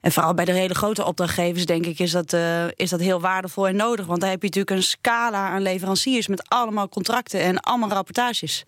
En 0.01 0.11
vooral 0.11 0.33
bij 0.33 0.45
de 0.45 0.51
hele 0.51 0.75
grote 0.75 1.05
opdrachtgevers, 1.05 1.65
denk 1.65 1.85
ik, 1.85 1.99
is 1.99 2.11
dat, 2.11 2.33
eh, 2.33 2.65
is 2.75 2.89
dat 2.89 2.99
heel 2.99 3.21
waardevol 3.21 3.67
en 3.67 3.75
nodig. 3.75 4.05
Want 4.05 4.21
dan 4.21 4.29
heb 4.29 4.41
je 4.41 4.47
natuurlijk 4.47 4.75
een 4.75 4.83
scala 4.83 5.49
aan 5.49 5.61
leveranciers 5.61 6.27
met 6.27 6.49
allemaal 6.49 6.89
contracten 6.89 7.39
en 7.39 7.59
allemaal 7.59 7.89
rapportages. 7.89 8.63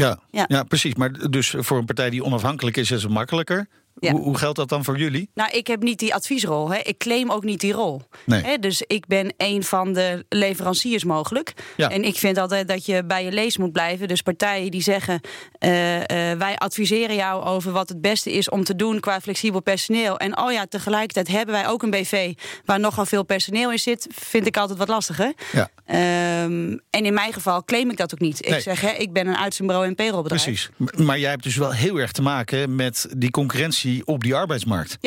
Ja, 0.00 0.18
ja. 0.30 0.44
Ja. 0.48 0.62
precies. 0.62 0.94
Maar 0.94 1.30
dus 1.30 1.54
voor 1.58 1.78
een 1.78 1.84
partij 1.84 2.10
die 2.10 2.24
onafhankelijk 2.24 2.76
is, 2.76 2.90
is 2.90 3.02
het 3.02 3.12
makkelijker. 3.12 3.68
Ja. 4.00 4.12
Hoe, 4.12 4.20
hoe 4.20 4.38
geldt 4.38 4.56
dat 4.56 4.68
dan 4.68 4.84
voor 4.84 4.98
jullie? 4.98 5.30
Nou, 5.34 5.50
ik 5.50 5.66
heb 5.66 5.82
niet 5.82 5.98
die 5.98 6.14
adviesrol. 6.14 6.70
Hè. 6.70 6.78
Ik 6.78 6.98
claim 6.98 7.30
ook 7.30 7.44
niet 7.44 7.60
die 7.60 7.72
rol. 7.72 8.02
Nee. 8.26 8.42
Hè, 8.42 8.58
dus 8.58 8.82
ik 8.86 9.06
ben 9.06 9.34
een 9.36 9.62
van 9.62 9.92
de 9.92 10.24
leveranciers 10.28 11.04
mogelijk. 11.04 11.52
Ja. 11.76 11.90
En 11.90 12.04
ik 12.04 12.16
vind 12.16 12.38
altijd 12.38 12.68
dat 12.68 12.86
je 12.86 13.04
bij 13.04 13.24
je 13.24 13.32
lees 13.32 13.56
moet 13.56 13.72
blijven. 13.72 14.08
Dus 14.08 14.22
partijen 14.22 14.70
die 14.70 14.82
zeggen: 14.82 15.20
eh, 15.58 16.30
eh, 16.30 16.38
wij 16.38 16.56
adviseren 16.56 17.16
jou 17.16 17.44
over 17.44 17.72
wat 17.72 17.88
het 17.88 18.00
beste 18.00 18.32
is 18.32 18.48
om 18.48 18.64
te 18.64 18.76
doen 18.76 19.00
qua 19.00 19.20
flexibel 19.20 19.62
personeel. 19.62 20.18
En 20.18 20.38
oh 20.38 20.52
ja, 20.52 20.66
tegelijkertijd 20.66 21.28
hebben 21.28 21.54
wij 21.54 21.68
ook 21.68 21.82
een 21.82 21.90
BV 21.90 22.32
waar 22.64 22.80
nogal 22.80 23.06
veel 23.06 23.24
personeel 23.24 23.72
in 23.72 23.78
zit. 23.78 24.06
Vind 24.10 24.46
ik 24.46 24.56
altijd 24.56 24.78
wat 24.78 24.88
lastiger. 24.88 25.32
Ja. 25.52 25.70
Ehm, 25.84 26.76
en 26.90 27.04
in 27.04 27.14
mijn 27.14 27.32
geval 27.32 27.64
claim 27.64 27.90
ik 27.90 27.96
dat 27.96 28.12
ook 28.12 28.20
niet. 28.20 28.46
Nee. 28.48 28.56
Ik 28.56 28.62
zeg: 28.62 28.80
hè, 28.80 28.90
ik 28.90 29.12
ben 29.12 29.26
een 29.26 29.36
uitzendbureau 29.36 29.88
en 29.88 29.94
payrollbedrijf. 29.94 30.42
Precies. 30.42 30.70
Maar 31.06 31.18
jij 31.18 31.30
hebt 31.30 31.42
dus 31.42 31.56
wel 31.56 31.72
heel 31.72 31.96
erg 31.96 32.12
te 32.12 32.22
maken 32.22 32.74
met 32.74 33.08
die 33.16 33.30
concurrentie 33.30 33.79
op 34.04 34.22
die 34.22 34.34
arbeidsmarkt. 34.34 34.98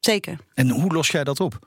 Zeker. 0.00 0.38
En 0.54 0.70
hoe 0.70 0.92
los 0.92 1.08
jij 1.08 1.24
dat 1.24 1.40
op? 1.40 1.58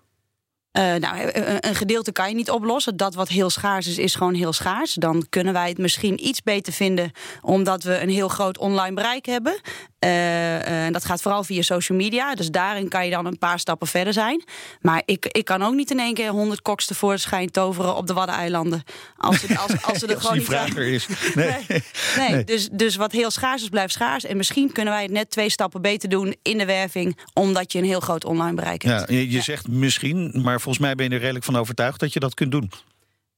Eh, 0.72 0.84
nou, 0.96 1.30
een 1.34 1.68
een 1.68 1.76
gedeelte 1.76 2.12
kan 2.12 2.30
je 2.30 2.36
niet 2.36 2.52
oplossen. 2.52 2.98
Dat 2.98 3.16
wat 3.16 3.28
heel 3.30 3.50
schaars 3.50 3.88
is, 3.88 3.98
is 3.98 4.16
gewoon 4.16 4.34
heel 4.34 4.54
schaars. 4.54 4.94
Dan 4.94 5.26
kunnen 5.30 5.54
wij 5.54 5.70
het 5.70 5.78
misschien 5.78 6.28
iets 6.28 6.42
beter 6.44 6.74
vinden, 6.74 7.12
omdat 7.42 7.84
we 7.84 8.02
een 8.02 8.10
heel 8.10 8.28
groot 8.28 8.58
online 8.58 8.96
bereik 8.96 9.26
hebben. 9.26 9.60
Eh, 10.00 10.56
eh, 10.56 10.86
en 10.86 10.94
dat 10.94 11.06
gaat 11.06 11.22
vooral 11.22 11.44
via 11.44 11.62
social 11.62 11.98
media. 11.98 12.36
Dus 12.36 12.50
daarin 12.52 12.90
kan 12.90 13.06
je 13.06 13.12
dan 13.12 13.26
een 13.26 13.38
paar 13.38 13.60
stappen 13.60 13.88
verder 13.88 14.14
zijn. 14.14 14.44
Maar 14.82 15.02
ik, 15.06 15.26
ik 15.26 15.46
kan 15.46 15.64
ook 15.64 15.74
niet 15.74 15.92
in 15.92 16.00
één 16.00 16.14
keer 16.14 16.30
100 16.30 16.62
koks 16.62 16.86
tevoorschijn 16.86 17.52
toveren 17.52 17.96
op 17.96 18.08
de 18.08 18.14
Waddeneilanden. 18.14 18.84
Als, 19.18 19.40
ze- 19.40 19.58
als, 19.58 19.84
als 19.84 20.02
er 20.02 20.10
Als 20.16 20.22
gewoon 20.26 20.32
die 20.32 20.42
niet 20.42 20.46
vraag 20.46 20.76
er 20.76 20.88
is. 20.88 21.08
Nee. 21.36 21.46
Nee, 21.68 21.84
nee, 22.18 22.30
Nee. 22.30 22.44
Dus, 22.44 22.70
dus 22.72 22.96
wat 22.96 23.12
heel 23.12 23.32
schaars 23.32 23.62
is, 23.62 23.70
blijft 23.70 23.94
schaars. 23.94 24.24
En 24.26 24.38
misschien 24.38 24.72
kunnen 24.72 24.94
wij 24.94 25.04
het 25.04 25.12
net 25.12 25.30
twee 25.30 25.50
stappen 25.50 25.82
beter 25.82 26.10
doen 26.10 26.36
in 26.42 26.58
de 26.58 26.66
werving, 26.66 27.18
omdat 27.34 27.72
je 27.72 27.80
een 27.80 27.86
heel 27.86 28.00
groot 28.00 28.26
online 28.26 28.54
bereik 28.56 28.82
hebt. 28.82 29.10
Ja, 29.10 29.16
je 29.16 29.32
je 29.32 29.42
zegt 29.42 29.68
misschien, 29.68 30.32
maar 30.44 30.57
volgens 30.60 30.84
mij 30.86 30.96
ben 30.96 31.06
je 31.10 31.12
er 31.16 31.20
redelijk 31.22 31.46
van 31.46 31.56
overtuigd 31.56 32.00
dat 32.00 32.14
je 32.14 32.20
dat 32.20 32.34
kunt 32.34 32.52
doen. 32.52 32.72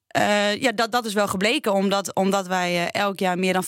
Eh, 0.09 0.55
ja, 0.61 0.71
dat, 0.71 0.91
dat 0.91 1.05
is 1.05 1.13
wel 1.13 1.27
gebleken, 1.27 1.73
omdat, 1.73 2.15
omdat 2.15 2.47
wij 2.47 2.87
eh, 2.87 3.01
elk 3.01 3.19
jaar 3.19 3.39
meer 3.39 3.53
dan 3.53 3.63
50% 3.63 3.67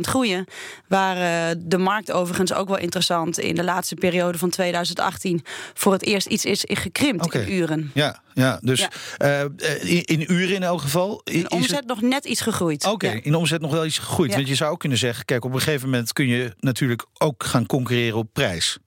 groeien. 0.00 0.44
Waar 0.88 1.16
eh, 1.50 1.56
de 1.66 1.78
markt 1.78 2.12
overigens 2.12 2.52
ook 2.52 2.68
wel 2.68 2.78
interessant 2.78 3.38
in 3.38 3.54
de 3.54 3.64
laatste 3.64 3.94
periode 3.94 4.38
van 4.38 4.50
2018 4.50 5.44
voor 5.74 5.92
het 5.92 6.02
eerst 6.02 6.26
iets 6.26 6.44
is 6.44 6.64
gekrimpt 6.68 7.34
in 7.34 7.52
uren. 7.52 7.90
Ja, 7.94 8.22
ja 8.34 8.58
dus 8.62 8.88
Ja. 9.18 9.48
in, 9.82 10.04
in 10.04 10.32
uren 10.32 10.54
in 10.54 10.62
elk 10.62 10.80
geval. 10.80 11.22
i- 11.30 11.32
De 11.32 11.38
is 11.38 11.48
omzet 11.48 11.76
het- 11.76 11.86
nog 11.86 12.00
net 12.00 12.24
iets 12.24 12.40
gegroeid. 12.40 12.84
Oké, 12.86 13.06
Ja. 13.10 13.20
in 13.22 13.34
omzet 13.34 13.60
nog 13.60 13.70
wel 13.70 13.86
iets 13.86 13.98
gegroeid. 13.98 14.30
Ja. 14.30 14.36
Want 14.36 14.48
je 14.48 14.54
zou 14.54 14.72
ook 14.72 14.80
kunnen 14.80 14.98
zeggen, 14.98 15.24
kijk, 15.24 15.44
op 15.44 15.52
een 15.52 15.58
gegeven 15.60 15.88
moment 15.90 16.12
kun 16.12 16.26
je 16.26 16.54
natuurlijk 16.60 17.06
ook 17.18 17.44
gaan 17.44 17.66
concurreren 17.66 18.18
op 18.18 18.28
prijs. 18.32 18.78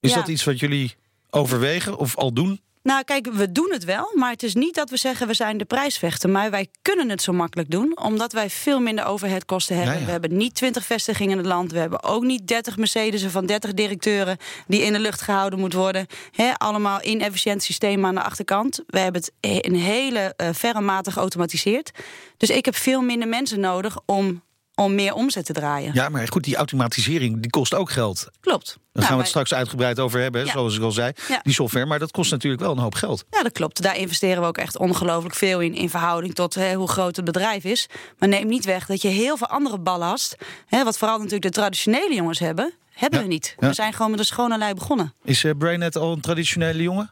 Is 0.00 0.12
dat 0.12 0.28
iets 0.28 0.44
wat 0.44 0.58
jullie 0.60 0.94
overwegen 1.30 1.96
of 1.96 2.16
al 2.16 2.32
doen? 2.32 2.60
Nou, 2.88 3.04
kijk, 3.04 3.26
we 3.32 3.52
doen 3.52 3.70
het 3.72 3.84
wel, 3.84 4.10
maar 4.14 4.30
het 4.30 4.42
is 4.42 4.54
niet 4.54 4.74
dat 4.74 4.90
we 4.90 4.96
zeggen 4.96 5.26
we 5.26 5.34
zijn 5.34 5.58
de 5.58 5.64
prijsvechter. 5.64 6.30
Maar 6.30 6.50
wij 6.50 6.68
kunnen 6.82 7.08
het 7.08 7.22
zo 7.22 7.32
makkelijk 7.32 7.70
doen, 7.70 7.98
omdat 8.02 8.32
wij 8.32 8.50
veel 8.50 8.80
minder 8.80 9.04
overheadkosten 9.04 9.76
hebben. 9.76 9.94
Ja, 9.94 10.00
ja. 10.00 10.04
We 10.04 10.10
hebben 10.10 10.36
niet 10.36 10.54
20 10.54 10.84
vestigingen 10.84 11.32
in 11.32 11.38
het 11.38 11.46
land. 11.46 11.72
We 11.72 11.78
hebben 11.78 12.02
ook 12.02 12.22
niet 12.22 12.46
30 12.46 12.76
Mercedes'en 12.76 13.30
van 13.30 13.46
30 13.46 13.74
directeuren 13.74 14.36
die 14.66 14.82
in 14.82 14.92
de 14.92 14.98
lucht 14.98 15.20
gehouden 15.20 15.58
moet 15.58 15.72
worden. 15.72 16.06
Hè, 16.30 16.54
allemaal 16.54 17.04
inefficiënt 17.04 17.62
systemen 17.62 18.08
aan 18.08 18.14
de 18.14 18.22
achterkant. 18.22 18.82
We 18.86 18.98
hebben 18.98 19.20
het 19.20 19.32
in 19.64 19.74
hele 19.74 20.34
eh, 20.36 20.48
verre 20.52 20.80
mate 20.80 21.10
geautomatiseerd. 21.10 21.90
Dus 22.36 22.50
ik 22.50 22.64
heb 22.64 22.76
veel 22.76 23.00
minder 23.00 23.28
mensen 23.28 23.60
nodig 23.60 23.98
om, 24.06 24.42
om 24.78 24.94
meer 24.94 25.14
omzet 25.14 25.44
te 25.44 25.52
draaien. 25.52 25.90
Ja, 25.94 26.08
maar 26.08 26.28
goed, 26.28 26.44
die 26.44 26.56
automatisering 26.56 27.40
die 27.40 27.50
kost 27.50 27.74
ook 27.74 27.90
geld. 27.90 28.18
Daar 28.24 28.32
Klopt. 28.40 28.66
gaan 28.68 28.78
Nou, 28.92 29.04
we 29.06 29.08
wij- 29.10 29.18
het 29.18 29.28
straks 29.28 29.54
uitgebreid 29.54 29.98
over 30.00 30.20
hebben, 30.20 30.44
Ja. 30.44 30.52
zoals 30.52 30.76
ik 30.76 30.82
al 30.82 30.92
zei. 30.92 31.12
Ja. 31.28 31.40
Die 31.42 31.52
software, 31.52 31.86
maar 31.86 31.98
dat 31.98 32.10
kost 32.10 32.30
natuurlijk 32.30 32.62
wel 32.62 32.72
een 32.72 32.78
hoop 32.78 32.94
geld. 32.94 33.24
Ja, 33.30 33.42
dat 33.42 33.52
klopt. 33.52 33.82
Daar 33.82 33.96
investeren 33.96 34.42
we 34.42 34.48
ook 34.48 34.58
echt 34.58 34.78
ongelooflijk 34.78 35.34
veel 35.34 35.60
in. 35.60 35.74
In 35.74 35.90
verhouding 35.90 36.34
tot 36.34 36.54
hè, 36.54 36.74
hoe 36.74 36.88
groot 36.88 37.16
het 37.16 37.24
bedrijf 37.24 37.64
is. 37.64 37.86
Maar 38.18 38.28
neem 38.28 38.46
niet 38.46 38.64
weg 38.64 38.86
dat 38.86 39.02
je 39.02 39.08
heel 39.08 39.36
veel 39.36 39.46
andere 39.48 39.78
ballast. 39.78 40.36
Hè, 40.66 40.84
wat 40.84 40.98
vooral 40.98 41.16
natuurlijk 41.16 41.42
de 41.44 41.50
traditionele 41.60 42.14
jongens 42.14 42.38
hebben. 42.38 42.72
Hebben 42.92 43.18
Ja, 43.18 43.24
we 43.24 43.32
niet. 43.32 43.54
We 43.58 43.72
zijn 43.72 43.92
gewoon 43.92 44.10
met 44.10 44.20
een 44.20 44.26
schone 44.26 44.58
lei 44.58 44.74
begonnen. 44.74 45.14
Is 45.24 45.44
eh, 45.44 45.50
Brainet 45.58 45.96
al 45.96 46.12
een 46.12 46.20
traditionele 46.20 46.82
jongen? 46.82 47.10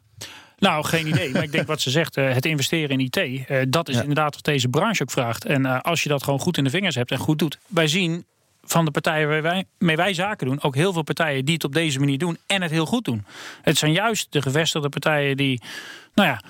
Nou, 0.59 0.85
geen 0.85 1.07
idee. 1.07 1.31
Maar 1.33 1.43
ik 1.43 1.53
denk 1.53 1.67
wat 1.67 1.81
ze 1.81 1.91
zegt, 1.91 2.17
eh, 2.17 2.33
het 2.33 2.47
investeren 2.47 2.99
in 2.99 3.01
IT, 3.01 3.17
eh, 3.17 3.63
dat 3.69 3.89
is 3.89 3.95
Ja. 3.95 4.01
inderdaad 4.01 4.35
wat 4.35 4.45
deze 4.45 4.69
branche 4.69 5.03
ook 5.03 5.11
vraagt. 5.11 5.45
En 5.45 5.67
eh, 5.67 5.81
als 5.81 6.03
je 6.03 6.09
dat 6.09 6.23
gewoon 6.23 6.39
goed 6.41 6.57
in 6.57 6.65
de 6.65 6.71
vingers 6.71 6.95
hebt 6.95 7.11
en 7.11 7.19
goed 7.19 7.39
doet. 7.39 7.59
Wij 7.67 7.87
zien 7.89 8.25
van 8.63 8.85
de 8.85 8.91
partijen 8.91 9.29
waar 9.29 9.43
wij, 9.43 9.65
mee 9.79 9.97
wij 9.97 10.15
zaken 10.15 10.47
doen, 10.47 10.63
ook 10.63 10.75
heel 10.75 10.93
veel 10.93 11.03
partijen 11.03 11.45
die 11.45 11.55
het 11.55 11.65
op 11.65 11.73
deze 11.73 11.99
manier 11.99 12.19
doen 12.19 12.39
en 12.47 12.63
het 12.63 12.71
heel 12.71 12.87
goed 12.87 13.05
doen. 13.05 13.25
Het 13.63 13.79
zijn 13.79 13.93
juist 13.93 14.33
de 14.33 14.43
gevestigde 14.43 14.89
partijen 14.89 15.37
die, 15.37 15.61
nou 16.15 16.29
ja, 16.29 16.41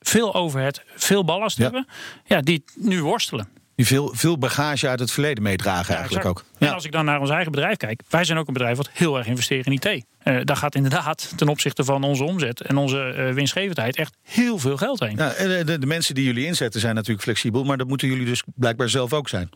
veel 0.00 0.34
overhead, 0.34 0.82
veel 0.96 1.24
ballast 1.24 1.56
Ja. 1.56 1.62
hebben, 1.62 1.86
ja, 2.24 2.40
die 2.40 2.64
nu 2.74 3.02
worstelen. 3.02 3.48
Die 3.80 3.88
veel, 3.88 4.10
veel 4.14 4.38
bagage 4.38 4.88
uit 4.88 5.00
het 5.00 5.12
verleden 5.12 5.42
meedragen 5.42 5.94
eigenlijk 5.94 6.24
exact. 6.24 6.38
ook. 6.38 6.44
En 6.58 6.74
als 6.74 6.84
ik 6.84 6.92
dan 6.92 7.04
naar 7.04 7.20
ons 7.20 7.30
eigen 7.30 7.52
bedrijf 7.52 7.76
kijk, 7.76 8.02
wij 8.08 8.24
zijn 8.24 8.38
ook 8.38 8.46
een 8.46 8.52
bedrijf 8.52 8.76
wat 8.76 8.90
heel 8.92 9.18
erg 9.18 9.26
investeert 9.26 9.66
in 9.66 9.72
IT. 9.72 10.04
Eh 10.18 10.40
daar 10.44 10.56
gaat 10.56 10.74
inderdaad 10.74 11.32
ten 11.36 11.48
opzichte 11.48 11.84
van 11.84 12.02
onze 12.02 12.24
omzet 12.24 12.60
en 12.60 12.76
onze 12.76 13.02
eh, 13.02 13.34
winstgevendheid 13.34 13.96
echt 13.96 14.16
heel 14.22 14.58
veel 14.58 14.76
geld 14.76 15.00
heen. 15.00 15.16
Ja, 15.16 15.32
en 15.32 15.48
de, 15.48 15.64
de, 15.64 15.78
de 15.78 15.86
mensen 15.86 16.14
die 16.14 16.24
jullie 16.24 16.46
inzetten 16.46 16.80
zijn 16.80 16.94
natuurlijk 16.94 17.22
flexibel, 17.22 17.64
maar 17.64 17.76
dat 17.76 17.88
moeten 17.88 18.08
jullie 18.08 18.26
dus 18.26 18.42
blijkbaar 18.54 18.88
zelf 18.88 19.12
ook 19.12 19.28
zijn. 19.28 19.50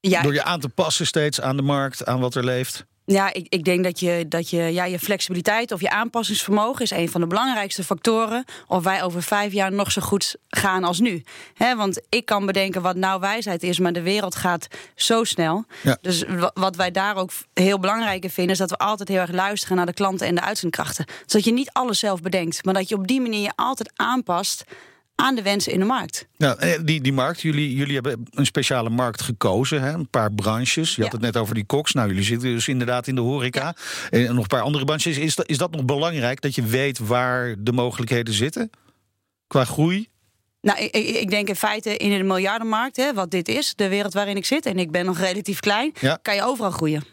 Ja, 0.00 0.22
Door 0.22 0.34
je 0.34 0.42
aan 0.42 0.60
te 0.60 0.68
passen 0.68 1.06
steeds 1.06 1.40
aan 1.40 1.56
de 1.56 1.62
markt, 1.62 2.06
aan 2.06 2.20
wat 2.20 2.34
er 2.34 2.44
leeft. 2.44 2.86
Ja, 3.06 3.32
ik, 3.32 3.46
ik 3.48 3.64
denk 3.64 3.84
dat, 3.84 4.00
je, 4.00 4.24
dat 4.28 4.50
je, 4.50 4.62
ja, 4.62 4.84
je 4.84 4.98
flexibiliteit 4.98 5.72
of 5.72 5.80
je 5.80 5.90
aanpassingsvermogen 5.90 6.82
is 6.82 6.90
een 6.90 7.08
van 7.08 7.20
de 7.20 7.26
belangrijkste 7.26 7.84
factoren. 7.84 8.44
Of 8.66 8.84
wij 8.84 9.02
over 9.02 9.22
vijf 9.22 9.52
jaar 9.52 9.72
nog 9.72 9.92
zo 9.92 10.00
goed 10.02 10.36
gaan 10.48 10.84
als 10.84 11.00
nu. 11.00 11.22
Want 11.76 12.00
ik 12.08 12.24
kan 12.26 12.46
bedenken 12.46 12.82
wat 12.82 12.96
nou 12.96 13.20
wijsheid 13.20 13.62
is, 13.62 13.78
maar 13.78 13.92
de 13.92 14.02
wereld 14.02 14.34
gaat 14.36 14.66
zo 14.94 15.24
snel. 15.24 15.64
Ja. 15.82 15.98
Dus 16.00 16.22
wa- 16.28 16.50
wat 16.54 16.76
wij 16.76 16.90
daar 16.90 17.16
ook 17.16 17.30
heel 17.54 17.78
belangrijk 17.78 18.22
in 18.22 18.30
vinden, 18.30 18.52
is 18.52 18.58
dat 18.58 18.70
we 18.70 18.76
altijd 18.76 19.08
heel 19.08 19.20
erg 19.20 19.32
luisteren 19.32 19.76
naar 19.76 19.86
de 19.86 19.92
klanten 19.92 20.26
en 20.26 20.34
de 20.34 20.40
uitzendkrachten. 20.40 21.04
Zodat 21.26 21.44
je 21.46 21.52
niet 21.52 21.70
alles 21.72 21.98
zelf 21.98 22.20
bedenkt, 22.20 22.64
maar 22.64 22.74
dat 22.74 22.88
je 22.88 22.94
op 22.94 23.06
die 23.06 23.20
manier 23.20 23.42
je 23.42 23.52
altijd 23.56 23.92
aanpast 23.96 24.64
aan 25.16 25.34
de 25.34 25.42
wensen 25.42 25.72
in 25.72 25.78
de 25.78 25.84
markt. 25.84 26.26
Ja, 26.36 26.56
eh, 26.56 26.80
die, 26.84 27.00
die 27.00 27.12
markt, 27.12 27.40
jullie, 27.40 27.74
jullie 27.74 27.94
hebben 27.94 28.26
een 28.30 28.46
speciale 28.46 28.90
markt 28.90 29.22
gekozen, 29.22 29.82
hè? 29.82 29.92
een 29.92 30.08
paar 30.08 30.32
branches. 30.32 30.96
Je 30.96 31.02
had 31.02 31.12
het 31.12 31.20
net 31.20 31.36
over 31.36 31.54
die 31.54 31.64
koks. 31.64 31.92
Nou, 31.92 32.08
jullie 32.08 32.22
zitten 32.24 32.48
dus 32.50 32.68
inderdaad 32.68 33.06
in 33.06 33.14
de 33.14 33.20
horeca. 33.20 33.74
En 34.10 34.24
nog 34.34 34.42
een 34.42 34.46
paar 34.46 34.60
andere 34.60 34.84
branches. 34.84 35.18
Is 35.18 35.34
dat, 35.34 35.48
is 35.48 35.58
dat 35.58 35.70
nog 35.70 35.84
belangrijk, 35.84 36.40
dat 36.40 36.54
je 36.54 36.62
weet 36.62 36.98
waar 36.98 37.54
de 37.58 37.72
mogelijkheden 37.72 38.34
zitten? 38.34 38.70
Qua 39.46 39.64
groei? 39.64 40.08
Nou, 40.60 40.78
ik, 40.78 40.90
ik 40.94 41.06
ik 41.16 41.30
denk 41.30 41.48
in 41.48 41.56
feite 41.56 41.96
in 41.96 42.18
de 42.18 42.24
miljardenmarkt, 42.24 42.96
hè, 42.96 43.14
wat 43.14 43.30
dit 43.30 43.48
is, 43.48 43.72
de 43.74 43.88
wereld 43.88 44.12
waarin 44.14 44.36
ik 44.36 44.44
zit, 44.44 44.66
en 44.66 44.78
ik 44.78 44.90
ben 44.90 45.04
nog 45.04 45.18
relatief 45.18 45.60
klein, 45.60 45.92
Ja. 46.00 46.18
kan 46.22 46.34
je 46.34 46.42
overal 46.42 46.70
groeien. 46.70 47.04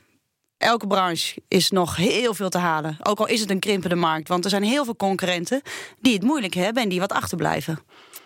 Elke 0.58 0.88
branche 0.88 1.42
is 1.48 1.70
nog 1.70 1.96
heel 1.96 2.34
veel 2.34 2.50
te 2.50 2.58
halen. 2.58 2.98
Ook 3.02 3.20
al 3.20 3.28
is 3.28 3.40
het 3.40 3.50
een 3.50 3.60
krimpende 3.60 3.96
markt. 3.96 4.28
Want 4.28 4.44
er 4.44 4.50
zijn 4.50 4.64
heel 4.64 4.86
veel 4.86 4.96
concurrenten 4.96 5.62
die 6.02 6.14
het 6.14 6.24
moeilijk 6.24 6.54
hebben 6.54 6.84
en 6.84 6.90
die 6.90 7.00
wat 7.00 7.12
achterblijven. 7.12 7.80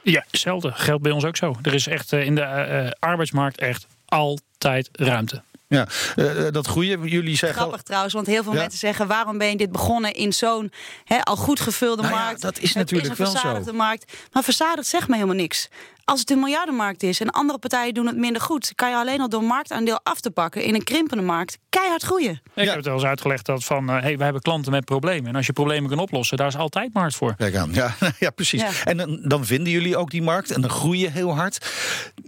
Ja, 0.03 0.24
hetzelfde 0.29 0.72
geldt 0.72 1.03
bij 1.03 1.12
ons 1.12 1.25
ook 1.25 1.38
zo. 1.38 1.55
Er 1.62 1.74
is 1.74 1.88
echt 1.88 2.13
eh, 2.13 2.25
in 2.25 2.36
de 2.36 2.41
eh, 2.41 2.86
eh, 2.86 2.91
arbeidsmarkt 3.00 3.57
echt 3.57 3.88
altijd 4.05 4.89
ruimte. 4.91 5.43
Ja, 5.69 5.88
eh, 6.15 6.25
dat 6.51 6.67
groeien. 6.67 7.03
Jullie 7.07 7.36
zeggen. 7.36 7.57
al- 7.59 7.65
Grappig 7.65 7.81
trouwens, 7.86 8.13
want 8.13 8.27
heel 8.27 8.43
veel 8.43 8.53
Ja. 8.53 8.59
mensen 8.59 8.79
zeggen... 8.79 9.07
waarom 9.07 9.38
ben 9.38 9.50
je 9.50 9.57
dit 9.57 9.71
begonnen 9.71 10.13
in 10.13 10.33
zo'n 10.33 10.71
hè, 11.03 11.21
al 11.24 11.36
goed 11.36 11.59
gevulde 11.59 12.01
Nou 12.01 12.13
ja, 12.13 12.24
markt? 12.24 12.41
dat 12.41 12.57
is 12.59 12.67
Het 12.69 12.77
natuurlijk 12.77 13.09
een 13.09 13.15
wel 13.17 13.27
zo. 13.27 13.31
verzadigde 13.39 13.74
markt. 13.74 14.13
Maar 14.31 14.43
verzadigd 14.43 14.88
zegt 14.88 15.07
me 15.07 15.13
helemaal 15.15 15.36
niks. 15.36 15.67
Als 16.05 16.19
het 16.19 16.29
een 16.31 16.39
miljardenmarkt 16.39 17.03
is 17.03 17.19
en 17.19 17.29
andere 17.29 17.59
partijen 17.59 17.93
doen 17.93 18.05
het 18.07 18.17
minder 18.17 18.41
goed... 18.41 18.71
kan 18.75 18.89
je 18.89 18.95
alleen 18.95 19.21
al 19.21 19.29
door 19.29 19.43
marktaandeel 19.43 20.00
af 20.03 20.19
te 20.19 20.31
pakken 20.31 20.63
in 20.63 20.75
een 20.75 20.83
krimpende 20.83 21.24
markt... 21.24 21.57
keihard 21.69 22.03
groeien. 22.03 22.31
Ik 22.31 22.63
Ja. 22.63 22.63
heb 22.63 22.75
het 22.75 22.86
wel 22.86 22.93
eens 22.93 23.03
uitgelegd 23.03 23.45
dat 23.45 23.63
van, 23.63 23.89
eh 23.89 24.01
hey, 24.01 24.17
we 24.17 24.24
hebben 24.24 24.41
klanten 24.41 24.71
met 24.71 24.86
problemen. 24.86 25.29
En 25.29 25.36
als 25.36 25.45
je 25.45 25.53
problemen 25.53 25.89
kan 25.89 26.00
oplossen, 26.00 26.38
daar 26.38 26.47
is 26.47 26.55
altijd 26.57 26.93
markt 26.93 27.15
voor. 27.15 27.36
Kijk 27.36 27.55
aan, 27.55 27.74
ja, 27.74 27.95
ja 28.19 28.29
precies. 28.29 28.62
Ja. 28.62 28.69
En 28.83 28.97
dan, 28.97 29.19
dan 29.24 29.45
vinden 29.45 29.71
jullie 29.74 29.97
ook 29.97 30.09
die 30.09 30.21
markt 30.21 30.51
en 30.51 30.62
dan 30.62 30.69
groeien 30.69 31.12
heel 31.12 31.36
hard. 31.36 31.65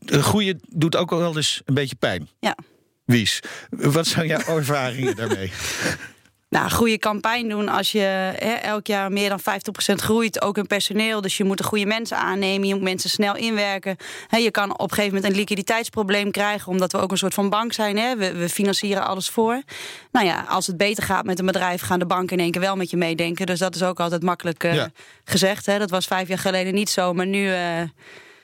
Eh, 0.05 0.19
Groeien 0.24 0.60
doet 0.69 0.96
ook 0.96 1.10
wel 1.10 1.36
eens 1.36 1.62
een 1.65 1.74
beetje 1.74 1.96
pijn. 1.96 2.29
Ja. 2.39 2.55
Wies, 3.10 3.39
wat 3.70 4.08
zijn 4.08 4.28
jouw 4.28 4.42
ervaringen 4.58 5.16
daarmee? 5.16 5.51
Nou, 6.50 6.70
goede 6.70 6.98
campagne 6.98 7.50
doen 7.50 7.70
als 7.70 7.92
je 7.92 8.00
hè, 8.00 8.54
elk 8.54 8.88
jaar 8.88 9.12
meer 9.12 9.30
dan 9.30 9.39
50% 9.39 9.44
groeit. 9.96 10.42
Ook 10.42 10.58
in 10.58 10.68
personeel. 10.68 11.22
Dus 11.22 11.38
je 11.38 11.44
moet 11.44 11.58
de 11.58 11.63
goede 11.63 11.86
mensen 11.86 12.18
aannemen. 12.18 12.68
Je 12.68 12.74
moet 12.74 12.84
mensen 12.84 13.10
snel 13.10 13.36
inwerken. 13.36 13.98
Hè, 14.28 14.38
je 14.38 14.51
kan 14.51 14.72
op 14.72 14.82
een 14.82 14.89
gegeven 14.89 15.13
moment 15.13 15.32
een 15.32 15.38
liquiditeitsprobleem 15.39 16.32
krijgen. 16.32 16.72
Omdat 16.72 16.92
we 16.92 16.98
ook 16.98 17.12
een 17.12 17.18
soort 17.18 17.34
van 17.34 17.50
bank 17.50 17.74
zijn. 17.74 17.98
Hè. 17.98 18.16
We, 18.16 18.34
we 18.34 18.50
financieren 18.50 19.06
alles 19.06 19.30
voor. 19.30 19.62
Nou 20.12 20.25
ja, 20.25 20.46
als 20.48 20.68
het 20.68 20.78
beter 20.78 21.04
gaat 21.04 21.25
met 21.25 21.39
een 21.39 21.46
bedrijf, 21.46 21.82
gaan 21.82 22.00
de 22.00 22.06
banken 22.06 22.38
in 22.38 22.44
één 22.44 22.51
keer 22.51 22.62
wel 22.62 22.75
met 22.75 22.89
je 22.89 22.98
meedenken. 22.98 23.46
Dus 23.46 23.60
dat 23.60 23.75
is 23.75 23.84
ook 23.84 24.00
altijd 24.00 24.24
makkelijk 24.24 24.63
eh, 24.63 24.74
Ja. 24.74 24.89
gezegd. 25.24 25.66
Hè. 25.66 25.78
Dat 25.80 25.89
was 25.89 26.06
vijf 26.06 26.28
jaar 26.28 26.39
geleden 26.39 26.74
niet 26.74 26.89
zo. 26.89 27.13
Maar 27.13 27.28
nu, 27.28 27.51
eh, 27.54 27.82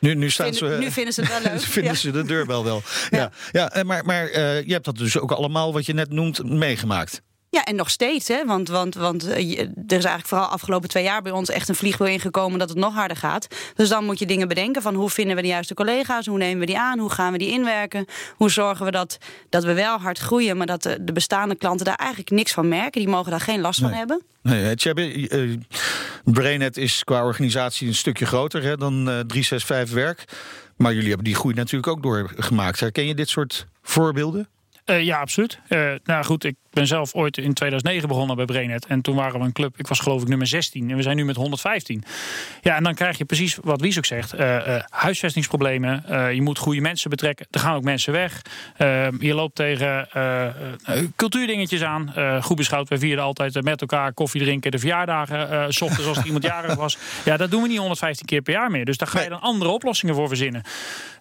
Nu, 0.05 0.13
nu, 0.15 0.29
staan 0.29 0.53
vinden, 0.53 0.77
ze, 0.77 0.77
nu 0.79 0.91
vinden 0.91 1.13
ze 1.13 1.21
het 1.21 1.29
wel 1.29 1.41
leuk. 1.51 1.61
vinden 1.61 1.91
Ja. 1.91 1.97
ze 1.99 2.11
de 2.11 2.23
deurbel 2.23 2.63
wel. 2.63 2.81
Ja. 3.09 3.31
Ja, 3.51 3.71
eh, 3.71 3.83
maar 3.83 4.05
maar 4.05 4.27
eh, 4.27 4.65
je 4.65 4.73
hebt 4.73 4.85
dat 4.85 4.97
dus 4.97 5.19
ook 5.19 5.31
allemaal, 5.31 5.73
wat 5.73 5.85
je 5.85 5.93
net 5.93 6.09
noemt, 6.11 6.43
meegemaakt. 6.43 7.21
Ja, 7.55 7.63
en 7.63 7.75
nog 7.75 7.89
steeds, 7.89 8.27
hè? 8.27 8.45
Want, 8.45 8.67
want, 8.67 8.95
want 8.95 9.27
eh, 9.27 9.59
er 9.59 9.67
is 9.77 9.89
eigenlijk 9.89 10.27
vooral 10.27 10.47
afgelopen 10.47 10.89
twee 10.89 11.03
jaar 11.03 11.21
bij 11.21 11.31
ons 11.31 11.49
echt 11.49 11.69
een 11.69 11.75
vliegwiel 11.75 12.07
ingekomen 12.07 12.59
dat 12.59 12.69
het 12.69 12.77
nog 12.77 12.93
harder 12.93 13.17
gaat. 13.17 13.47
Dus 13.75 13.89
dan 13.89 14.05
moet 14.05 14.19
je 14.19 14.25
dingen 14.25 14.47
bedenken 14.47 14.81
van 14.81 14.95
hoe 14.95 15.09
vinden 15.09 15.35
we 15.35 15.41
de 15.41 15.47
juiste 15.47 15.73
collega's, 15.73 16.25
hoe 16.25 16.37
nemen 16.37 16.59
we 16.59 16.65
die 16.65 16.79
aan, 16.79 16.99
hoe 16.99 17.09
gaan 17.09 17.31
we 17.31 17.37
die 17.37 17.51
inwerken, 17.51 18.05
hoe 18.35 18.51
zorgen 18.51 18.85
we 18.85 18.91
dat, 18.91 19.17
dat 19.49 19.63
we 19.63 19.73
wel 19.73 19.97
hard 19.97 20.19
groeien, 20.19 20.57
maar 20.57 20.65
dat 20.65 20.83
de, 20.83 20.97
de 21.01 21.11
bestaande 21.11 21.55
klanten 21.55 21.85
daar 21.85 21.95
eigenlijk 21.95 22.29
niks 22.29 22.53
van 22.53 22.67
merken. 22.67 23.01
Die 23.01 23.09
mogen 23.09 23.31
daar 23.31 23.39
geen 23.39 23.61
last 23.61 23.79
van 23.79 23.91
hebben. 23.91 24.21
Nee, 24.41 24.63
het 24.63 24.79
Tjebbe, 24.79 25.27
eh, 25.27 25.57
Brainet 26.23 26.77
is 26.77 27.03
qua 27.03 27.23
organisatie 27.23 27.87
een 27.87 27.95
stukje 27.95 28.25
groter 28.25 28.63
hè, 28.63 28.77
dan 28.77 28.93
eh 28.93 29.19
365 29.19 29.95
Werk. 29.95 30.23
Maar 30.77 30.93
jullie 30.93 31.07
hebben 31.07 31.25
die 31.25 31.35
groei 31.35 31.55
natuurlijk 31.55 31.87
ook 31.87 32.03
doorgemaakt. 32.03 32.79
Herken 32.79 33.07
je 33.07 33.15
dit 33.15 33.29
soort 33.29 33.67
voorbeelden? 33.81 34.49
Eh, 34.85 35.03
ja, 35.03 35.19
absoluut. 35.19 35.59
Eh, 35.67 35.91
nou 36.03 36.25
goed, 36.25 36.43
ik 36.43 36.55
ben 36.71 36.87
zelf 36.87 37.13
ooit 37.13 37.37
in 37.37 37.53
2009 37.53 38.07
begonnen 38.07 38.35
bij 38.35 38.45
Brainet. 38.45 38.85
En 38.85 39.01
toen 39.01 39.15
waren 39.15 39.39
we 39.39 39.45
een 39.45 39.51
club, 39.51 39.79
ik 39.79 39.87
was 39.87 39.99
geloof 39.99 40.21
ik 40.21 40.27
nummer 40.27 40.47
16. 40.47 40.89
En 40.89 40.95
we 40.95 41.01
zijn 41.01 41.15
nu 41.15 41.25
met 41.25 41.35
115. 41.35 42.03
Ja, 42.61 42.75
en 42.75 42.83
dan 42.83 42.93
krijg 42.93 43.17
je 43.17 43.25
precies 43.25 43.57
wat 43.61 43.81
Wies 43.81 43.97
ook 43.97 44.05
zegt. 44.05 44.33
eh, 44.33 44.75
huisvestingsproblemen. 44.89 46.03
je 46.35 46.41
moet 46.41 46.57
goede 46.57 46.81
mensen 46.81 47.09
betrekken. 47.09 47.47
Er 47.51 47.59
gaan 47.59 47.75
ook 47.75 47.83
mensen 47.83 48.13
weg. 48.13 48.41
Je 49.19 49.33
loopt 49.33 49.55
tegen 49.55 50.07
cultuurdingetjes 51.15 51.83
aan. 51.83 52.13
Goed 52.41 52.55
beschouwd, 52.57 52.89
wij 52.89 52.97
vierden 52.97 53.23
altijd 53.25 53.63
met 53.63 53.81
elkaar 53.81 54.13
koffie 54.13 54.41
drinken. 54.41 54.71
De 54.71 54.79
verjaardagen, 54.79 55.73
s 55.73 55.81
ochtends 55.81 56.07
als 56.07 56.17
er 56.17 56.25
iemand 56.25 56.43
jarig 56.43 56.75
was. 56.75 56.97
Ja, 57.25 57.37
dat 57.37 57.51
doen 57.51 57.61
we 57.61 57.67
niet 57.67 57.77
115 57.77 58.25
keer 58.25 58.41
per 58.41 58.53
jaar 58.53 58.71
meer. 58.71 58.85
Dus 58.85 58.97
daar 58.97 59.07
ga 59.07 59.21
je 59.21 59.29
dan 59.29 59.41
andere 59.41 59.69
oplossingen 59.69 60.15
voor 60.15 60.27
verzinnen. 60.27 60.63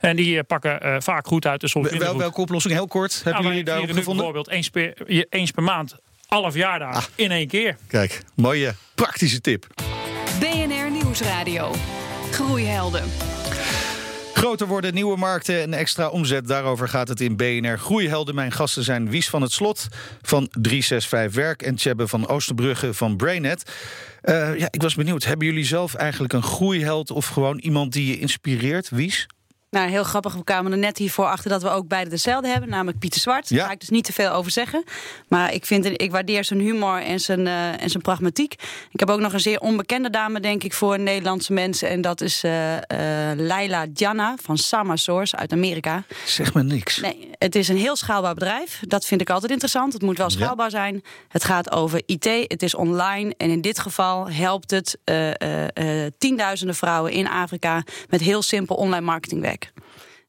En 0.00 0.16
die 0.16 0.42
pakken 0.42 1.02
vaak 1.02 1.26
goed 1.26 1.46
uit. 1.46 1.74
Minder 1.74 1.98
Wel, 1.98 2.18
welke 2.18 2.40
oplossing? 2.40 2.74
Heel 2.74 2.86
kort. 2.86 3.20
Hebben 3.24 3.42
Nou, 3.42 3.53
jullie 3.56 3.64
daarop 3.70 3.86
gevonden? 3.88 4.14
bijvoorbeeld 4.16 4.48
eens 4.48 4.68
per, 4.70 4.94
eens 5.28 5.50
per 5.50 5.62
maand 5.62 5.94
alle 6.28 6.50
verjaardagen 6.50 7.02
Ah. 7.02 7.06
in 7.14 7.30
één 7.30 7.48
keer. 7.48 7.76
Kijk, 7.88 8.22
mooie 8.34 8.74
praktische 8.94 9.40
tip. 9.40 9.66
BNR 10.40 10.90
Nieuwsradio. 10.90 11.72
Groeihelden. 12.30 13.02
Groter 14.34 14.66
worden, 14.66 14.94
nieuwe 14.94 15.16
markten 15.16 15.60
en 15.60 15.74
extra 15.74 16.08
omzet. 16.08 16.46
Daarover 16.48 16.88
gaat 16.88 17.08
het 17.08 17.20
in 17.20 17.36
BNR 17.36 17.78
Groeihelden. 17.78 18.34
Mijn 18.34 18.52
gasten 18.52 18.82
zijn 18.84 19.10
Wies 19.10 19.28
van 19.28 19.42
het 19.42 19.52
Slot 19.52 19.88
van 20.22 20.48
365 20.50 21.34
Werk... 21.42 21.62
en 21.62 21.74
Tjebbe 21.74 22.08
van 22.08 22.28
Oosterbrugge 22.28 22.94
van 22.94 23.16
Brainet. 23.16 23.70
Eh, 24.20 24.58
ja, 24.58 24.66
ik 24.70 24.82
was 24.82 24.94
benieuwd, 24.94 25.24
hebben 25.24 25.46
jullie 25.46 25.64
zelf 25.64 25.94
eigenlijk 25.94 26.32
een 26.32 26.42
groeiheld... 26.42 27.10
of 27.10 27.26
gewoon 27.26 27.58
iemand 27.58 27.92
die 27.92 28.06
je 28.06 28.18
inspireert, 28.18 28.88
Wies? 28.88 29.26
Nou, 29.74 29.88
heel 29.88 30.04
grappig. 30.04 30.34
We 30.34 30.44
kwamen 30.44 30.72
er 30.72 30.78
net 30.78 30.98
hiervoor 30.98 31.26
achter 31.26 31.50
dat 31.50 31.62
we 31.62 31.68
ook 31.68 31.88
beide 31.88 32.10
dezelfde 32.10 32.48
hebben, 32.48 32.68
namelijk 32.68 32.98
Pieter 32.98 33.20
Zwart. 33.20 33.48
Ja. 33.48 33.56
Daar 33.56 33.66
ga 33.66 33.72
ik 33.72 33.80
dus 33.80 33.88
niet 33.88 34.04
te 34.04 34.12
veel 34.12 34.30
over 34.30 34.50
zeggen. 34.50 34.84
Maar 35.28 35.52
ik, 35.52 35.66
vind, 35.66 36.02
ik 36.02 36.10
waardeer 36.10 36.44
zijn 36.44 36.60
humor 36.60 37.02
en 37.02 37.20
zijn, 37.20 37.46
eh, 37.46 37.82
en 37.82 37.90
zijn 37.90 38.02
pragmatiek. 38.02 38.52
Ik 38.90 39.00
heb 39.00 39.10
ook 39.10 39.20
nog 39.20 39.32
een 39.32 39.40
zeer 39.40 39.60
onbekende 39.60 40.10
dame, 40.10 40.40
denk 40.40 40.64
ik, 40.64 40.72
voor 40.72 40.98
Nederlandse 40.98 41.52
mensen. 41.52 41.88
En 41.88 42.00
dat 42.00 42.20
is 42.20 42.44
eh 42.44 42.76
eh, 42.76 43.38
Laila 43.38 43.86
Janna 43.92 44.34
van 44.42 44.58
Sama 44.58 44.96
Source 44.96 45.36
uit 45.36 45.52
Amerika. 45.52 46.04
Zeg 46.26 46.54
me 46.54 46.62
niks. 46.62 47.00
Nee, 47.00 47.30
het 47.38 47.54
is 47.54 47.68
een 47.68 47.76
heel 47.76 47.96
schaalbaar 47.96 48.34
bedrijf. 48.34 48.80
Dat 48.86 49.04
vind 49.04 49.20
ik 49.20 49.30
altijd 49.30 49.50
interessant. 49.52 49.92
Het 49.92 50.02
moet 50.02 50.18
wel 50.18 50.30
schaalbaar 50.30 50.70
zijn. 50.70 51.02
Het 51.28 51.44
gaat 51.44 51.70
over 51.70 52.02
IT, 52.06 52.24
het 52.24 52.62
is 52.62 52.74
online. 52.74 53.34
En 53.36 53.50
in 53.50 53.60
dit 53.60 53.78
geval 53.78 54.30
helpt 54.30 54.70
het 54.70 54.98
tienduizenden 56.18 56.74
vrouwen 56.76 57.12
in 57.12 57.28
Afrika 57.28 57.82
met 58.08 58.20
heel 58.20 58.42
simpel 58.42 58.76
online 58.76 59.04
marketingwerk. 59.04 59.63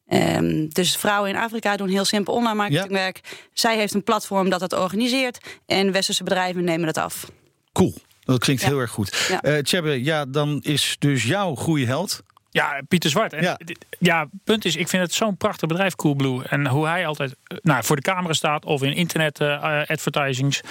Ehm, 0.07 0.67
dus 0.67 0.97
vrouwen 0.97 1.29
in 1.29 1.35
Afrika 1.35 1.77
doen 1.77 1.87
heel 1.89 2.05
simpel 2.05 2.33
online 2.33 2.55
marketingwerk. 2.55 3.47
Zij 3.53 3.77
heeft 3.77 3.93
een 3.93 4.03
platform 4.03 4.49
dat 4.49 4.61
het 4.61 4.73
organiseert. 4.73 5.59
En 5.65 5.91
westerse 5.91 6.23
bedrijven 6.23 6.63
nemen 6.63 6.87
het 6.87 6.97
af. 6.97 7.31
Cool, 7.73 7.93
dat 8.23 8.39
klinkt 8.39 8.61
Ja. 8.61 8.67
heel 8.67 8.79
erg 8.79 8.91
goed. 8.91 9.25
Ja. 9.29 9.41
Eh 9.41 9.57
Tjebbe, 9.57 10.03
ja, 10.03 10.25
dan 10.25 10.59
is 10.63 10.95
dus 10.99 11.23
jouw 11.23 11.55
groeiheld... 11.55 12.21
Ja, 12.49 12.81
Pieter 12.87 13.09
Zwart. 13.09 13.33
En 13.33 13.57
Ja. 13.99 14.27
punt 14.43 14.65
is, 14.65 14.75
ik 14.75 14.87
vind 14.87 15.03
het 15.03 15.13
zo'n 15.13 15.37
prachtig 15.37 15.67
bedrijf, 15.67 15.95
Coolblue. 15.95 16.43
En 16.43 16.67
hoe 16.67 16.87
hij 16.87 17.07
altijd 17.07 17.35
eh, 17.43 17.57
nou, 17.61 17.83
voor 17.83 17.95
de 17.95 18.01
camera 18.01 18.33
staat 18.33 18.65
of 18.65 18.83
in 18.83 18.93
internet 18.93 19.39
eh, 19.39 19.81
advertisings. 19.87 20.61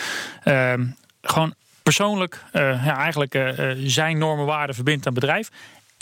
Ehm, 0.43 0.87
gewoon 1.23 1.55
persoonlijk 1.83 2.43
eh, 2.53 2.63
ja, 2.85 2.97
eigenlijk 2.97 3.55
zijn 3.85 4.19
normen 4.19 4.47
waarden 4.47 4.75
verbindt 4.75 5.07
aan 5.07 5.13
het 5.13 5.21
bedrijf. 5.21 5.49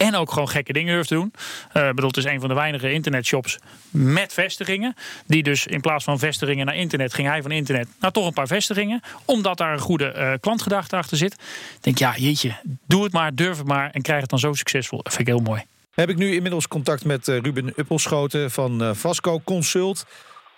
En 0.03 0.15
ook 0.15 0.33
gewoon 0.33 0.49
gekke 0.49 0.73
dingen 0.73 0.95
durft 0.95 1.09
te 1.09 1.15
doen. 1.15 1.33
Eh, 1.73 1.89
bedoel, 1.89 2.09
het 2.09 2.17
is 2.17 2.25
een 2.25 2.41
van 2.41 2.49
de 2.49 2.55
weinige 2.55 2.93
internetshops 2.93 3.59
met 3.91 4.33
vestigingen. 4.33 4.95
Die 5.27 5.43
dus 5.43 5.67
in 5.67 5.81
plaats 5.81 6.05
van 6.05 6.19
vestigingen 6.19 6.67
naar 6.67 6.77
internet, 6.77 7.15
ging 7.15 7.29
hij 7.29 7.43
van 7.43 7.51
internet 7.51 7.89
naar 8.01 8.11
toch 8.11 8.27
een 8.27 8.33
paar 8.33 8.47
vestigingen. 8.47 9.01
Omdat 9.25 9.59
daar 9.59 9.73
een 9.73 9.79
goede 9.79 10.07
eh, 10.07 10.33
klantgedachte 10.41 10.97
achter 10.97 11.17
zit. 11.17 11.33
Ik 11.33 11.83
denk, 11.83 11.99
ja, 11.99 12.15
jeetje, 12.17 12.55
doe 12.87 13.05
het 13.05 13.13
maar, 13.13 13.35
durf 13.35 13.59
het 13.59 13.67
maar. 13.67 13.91
En 13.91 14.03
krijg 14.03 14.21
het 14.21 14.31
dan 14.31 14.39
zo 14.39 14.53
succesvol. 14.53 15.03
Dat 15.03 15.15
vind 15.15 15.29
ik 15.29 15.35
heel 15.35 15.45
mooi. 15.45 15.63
Heb 15.95 16.09
ik 16.09 16.17
nu 16.17 16.35
inmiddels 16.35 16.69
contact 16.69 17.05
met 17.05 17.29
eh, 17.29 17.39
Ruben 17.39 17.73
Uppelschoten 17.77 18.51
van 18.51 18.97
Vasco 18.97 19.41
Consult. 19.45 20.05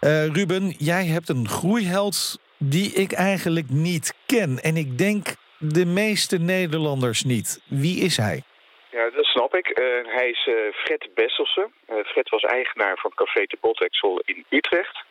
Eh, 0.04 0.26
Ruben, 0.26 0.74
jij 0.78 1.06
hebt 1.06 1.28
een 1.28 1.48
groeiheld 1.48 2.38
die 2.58 2.92
ik 2.92 3.12
eigenlijk 3.12 3.70
niet 3.70 4.14
ken. 4.26 4.62
En 4.62 4.76
ik 4.76 4.98
denk 4.98 5.34
de 5.58 5.86
meeste 5.86 6.38
Nederlanders 6.38 7.22
niet. 7.22 7.60
Wie 7.68 8.00
is 8.00 8.16
hij? 8.16 8.42
Ja, 8.90 9.10
dat 9.16 9.23
Eh, 9.54 10.14
hij 10.14 10.30
is 10.30 10.46
eh 10.46 10.54
Fred 10.72 11.08
Besselsen. 11.14 11.72
Eh, 11.86 11.96
Fred 12.04 12.28
was 12.28 12.42
eigenaar 12.42 12.98
van 12.98 13.12
Café 13.14 13.44
de 13.46 13.56
Boteksel 13.60 14.22
in 14.24 14.44
Utrecht. 14.48 15.04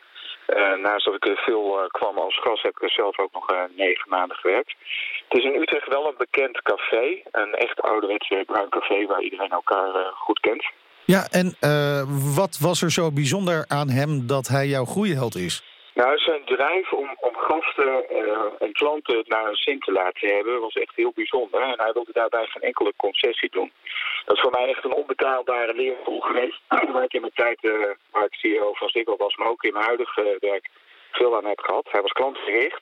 Uh, 0.47 0.75
naast 0.75 1.05
dat 1.05 1.15
ik 1.15 1.38
veel 1.38 1.79
uh, 1.79 1.88
kwam 1.88 2.17
als 2.17 2.39
gast, 2.39 2.63
heb 2.63 2.71
ik 2.71 2.81
er 2.81 2.89
zelf 2.89 3.19
ook 3.19 3.33
nog 3.33 3.51
uh, 3.51 3.57
negen 3.75 4.09
maanden 4.09 4.38
gewerkt. 4.38 4.73
Het 5.27 5.38
is 5.38 5.43
in 5.43 5.62
Utrecht 5.62 5.88
wel 5.88 6.07
een 6.07 6.17
bekend 6.17 6.62
café. 6.62 7.21
Een 7.31 7.53
echt 7.53 7.81
ouderwetse 7.81 8.43
bruin 8.45 8.69
café 8.69 9.05
waar 9.05 9.21
iedereen 9.21 9.50
elkaar 9.50 10.12
goed 10.13 10.39
kent. 10.39 10.65
Ja, 11.05 11.27
en 11.31 11.55
wat 12.35 12.57
was 12.59 12.81
er 12.81 12.91
zo 12.91 13.12
bijzonder 13.12 13.65
aan 13.67 13.89
hem 13.89 14.27
dat 14.27 14.47
hij 14.47 14.67
jouw 14.67 14.85
groeiheld 14.85 15.35
is? 15.35 15.73
Nou, 15.93 16.17
zijn 16.17 16.45
drijf 16.45 16.91
om, 16.91 17.15
om 17.19 17.35
gasten 17.35 18.09
en 18.59 18.71
klanten 18.71 19.23
naar 19.27 19.47
een 19.47 19.55
zin 19.55 19.79
te 19.79 19.91
laten 19.91 20.35
hebben 20.35 20.62
was 20.62 20.73
echt 20.73 20.95
heel 20.95 21.12
bijzonder. 21.15 21.62
En 21.62 21.79
hij 21.79 21.93
wilde 21.93 22.12
daarbij 22.13 22.45
geen 22.45 22.62
enkele 22.62 22.93
concessie 22.97 23.50
doen. 23.51 23.71
Dat 24.25 24.35
is 24.35 24.41
voor 24.41 24.51
mij 24.51 24.67
echt 24.67 24.83
een 24.83 24.93
onbetaalbare 24.93 25.73
leerschool 25.73 26.19
geweest. 26.19 26.62
Waar 26.93 27.03
ik 27.03 27.13
in 27.13 27.21
mijn 27.21 27.33
tijd, 27.33 27.63
uh, 27.63 27.85
waar 28.12 28.25
ik 28.25 28.33
CEO 28.33 28.73
van 28.73 28.89
Ziggo 28.89 29.15
was, 29.17 29.35
maar 29.35 29.47
ook 29.47 29.63
in 29.63 29.73
mijn 29.73 29.85
huidige 29.85 30.38
werk 30.39 30.69
veel 31.12 31.35
aan 31.35 31.45
heb 31.45 31.59
gehad. 31.59 31.88
Hij 31.91 32.01
was 32.01 32.12
klantgericht. 32.12 32.81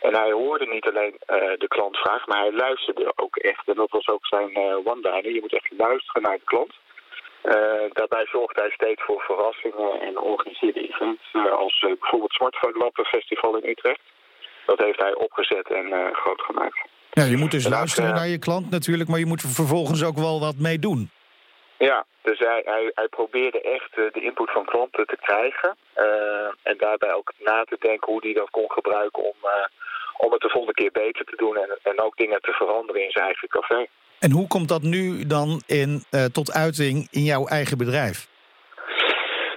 En 0.00 0.14
hij 0.14 0.32
hoorde 0.32 0.66
niet 0.66 0.88
alleen 0.88 1.12
uh, 1.12 1.36
de 1.58 1.68
klantvraag, 1.68 2.26
maar 2.26 2.38
hij 2.38 2.52
luisterde 2.52 3.12
ook 3.16 3.36
echt. 3.36 3.68
En 3.68 3.74
dat 3.74 3.90
was 3.90 4.08
ook 4.08 4.26
zijn 4.26 4.56
one-liner. 4.84 5.32
Je 5.32 5.40
moet 5.40 5.52
echt 5.52 5.70
luisteren 5.76 6.22
naar 6.22 6.36
de 6.36 6.44
klant. 6.44 6.72
Uh, 7.44 7.54
daarbij 7.92 8.26
zorgde 8.26 8.60
hij 8.60 8.70
steeds 8.70 9.02
voor 9.02 9.20
verrassingen 9.20 10.00
en 10.00 10.18
organiseerde 10.18 10.88
events. 10.88 11.34
als 11.50 11.78
bijvoorbeeld 11.80 12.32
Smartphone 12.32 12.78
Lappen 12.78 13.04
Festival 13.04 13.56
in 13.56 13.68
Utrecht. 13.70 14.00
Dat 14.66 14.78
heeft 14.78 15.00
hij 15.00 15.14
opgezet 15.14 15.70
en 15.70 16.14
groot 16.14 16.40
gemaakt. 16.40 16.78
Ja, 17.10 17.24
je 17.24 17.36
moet 17.36 17.50
dus 17.50 17.68
luisteren 17.68 18.14
naar 18.14 18.28
je 18.28 18.38
klant 18.38 18.70
natuurlijk, 18.70 19.08
maar 19.08 19.18
je 19.18 19.26
moet 19.26 19.40
vervolgens 19.40 20.04
ook 20.04 20.16
wel 20.16 20.40
wat 20.40 20.56
mee 20.58 20.78
doen. 20.78 21.10
Ja, 21.78 22.06
dus 22.22 22.38
hij, 22.38 22.62
hij, 22.64 22.90
hij 22.94 23.08
probeerde 23.08 23.60
echt 23.60 23.92
eh, 23.98 24.04
de 24.12 24.20
input 24.20 24.50
van 24.50 24.64
klanten 24.64 25.06
te 25.06 25.16
krijgen. 25.20 25.76
Uh, 25.96 26.48
en 26.62 26.76
daarbij 26.78 27.12
ook 27.12 27.32
na 27.38 27.64
te 27.64 27.76
denken 27.78 28.12
hoe 28.12 28.20
hij 28.22 28.32
dat 28.32 28.50
kon 28.50 28.70
gebruiken 28.70 29.22
om, 29.22 29.36
uh, 29.44 29.66
om 30.16 30.32
het 30.32 30.40
de 30.40 30.48
volgende 30.48 30.80
keer 30.80 30.92
beter 30.92 31.24
te 31.24 31.36
doen. 31.36 31.56
En, 31.56 31.78
en 31.82 32.00
ook 32.00 32.16
dingen 32.16 32.40
te 32.40 32.52
veranderen 32.52 33.04
in 33.04 33.10
zijn 33.10 33.24
eigen 33.24 33.48
café. 33.48 33.86
En 34.20 34.30
hoe 34.30 34.46
komt 34.46 34.68
dat 34.68 34.82
nu 34.82 35.26
dan 35.26 35.62
in, 35.66 36.04
tot 36.32 36.52
uiting 36.52 37.08
in 37.10 37.24
jouw 37.24 37.46
eigen 37.46 37.78
bedrijf? 37.78 38.28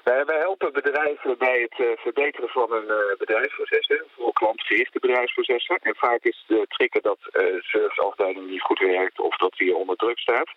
Wij, 0.04 0.40
helpen 0.40 0.74
bedrijven 0.74 1.38
bij 1.38 1.60
het 1.62 1.80
uh, 1.80 1.88
verbeteren 1.96 2.50
van 2.50 2.72
hun 2.72 2.88
uh, 2.88 3.18
bedrijfsprocessen, 3.18 4.04
voor 4.16 4.34
klantgerichte 4.34 5.00
bedrijfsprocessen. 5.00 5.78
En 5.82 5.96
vaak 5.96 6.24
is 6.24 6.44
de 6.48 6.66
trigger 6.68 7.02
dat 7.02 7.18
de 7.22 7.60
serviceafdeling 7.62 8.50
niet 8.50 8.62
goed 8.62 8.80
werkt 8.80 9.20
of 9.20 9.38
dat 9.38 9.54
die 9.58 9.76
onder 9.76 9.96
druk 9.96 10.20
staat. 10.20 10.50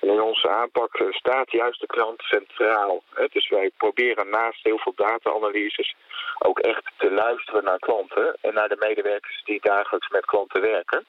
En 0.00 0.08
in 0.08 0.20
onze 0.20 0.48
aanpak 0.48 1.04
staat 1.10 1.50
juist 1.50 1.80
de 1.80 1.86
klant 1.86 2.22
centraal. 2.22 3.02
Hè? 3.14 3.26
Dus 3.30 3.48
wij 3.48 3.70
proberen 3.76 4.30
naast 4.30 4.64
heel 4.64 4.78
veel 4.78 4.92
data-analyses 4.96 5.94
ook 6.38 6.58
echt 6.58 6.84
te 6.96 7.10
luisteren 7.10 7.64
naar 7.64 7.78
klanten 7.78 8.36
en 8.40 8.54
naar 8.54 8.68
de 8.68 8.84
medewerkers 8.88 9.42
die 9.44 9.60
dagelijks 9.60 10.08
met 10.08 10.24
klanten 10.24 10.60
werken. 10.60 11.06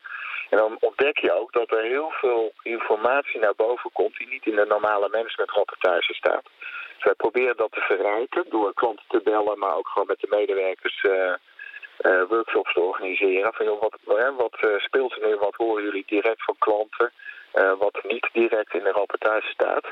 En 0.49 0.57
dan 0.57 0.77
ontdek 0.79 1.17
je 1.17 1.39
ook 1.39 1.51
dat 1.53 1.71
er 1.71 1.83
heel 1.83 2.11
veel 2.11 2.51
informatie 2.61 3.39
naar 3.39 3.55
boven 3.55 3.89
komt 3.93 4.17
die 4.17 4.27
niet 4.27 4.45
in 4.45 4.55
de 4.55 4.65
normale 4.67 5.09
managementrapportage 5.09 6.13
staat. 6.13 6.43
Dus 6.95 7.03
wij 7.03 7.13
proberen 7.13 7.57
dat 7.57 7.71
te 7.71 7.79
verrijken 7.79 8.45
door 8.49 8.73
klanten 8.73 9.05
te 9.07 9.21
bellen, 9.23 9.59
maar 9.59 9.75
ook 9.75 9.87
gewoon 9.87 10.07
met 10.07 10.19
de 10.19 10.27
medewerkers 10.29 11.03
uh, 11.03 11.13
uh, 11.13 12.23
workshops 12.29 12.73
te 12.73 12.79
organiseren. 12.79 13.53
Van, 13.53 13.65
joh, 13.65 13.81
wat, 13.81 13.97
wat 14.37 14.57
uh, 14.61 14.79
speelt 14.79 15.13
er 15.13 15.27
nu, 15.27 15.35
wat 15.35 15.55
horen 15.55 15.83
jullie 15.83 16.03
direct 16.07 16.43
van 16.43 16.55
klanten, 16.57 17.11
wat 17.79 17.99
niet 18.03 18.29
direct 18.33 18.73
in 18.73 18.83
de 18.83 18.91
rapportage 18.91 19.47
staat. 19.47 19.85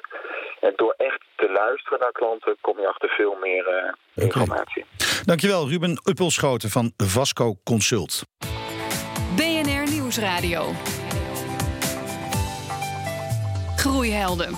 En 0.60 0.74
door 0.76 0.94
echt 0.98 1.22
te 1.36 1.52
luisteren 1.52 2.00
naar 2.00 2.12
klanten 2.12 2.58
kom 2.62 2.80
je 2.80 2.88
achter 2.88 3.10
veel 3.10 3.38
meer 3.42 3.66
okay. 3.68 3.94
informatie. 4.14 4.86
Dankjewel 5.24 5.70
Ruben 5.70 6.00
Uppelschoten 6.04 6.70
van 6.70 6.94
Vasco 6.98 7.56
Consult. 7.64 8.24
Groeihelden. 13.76 14.58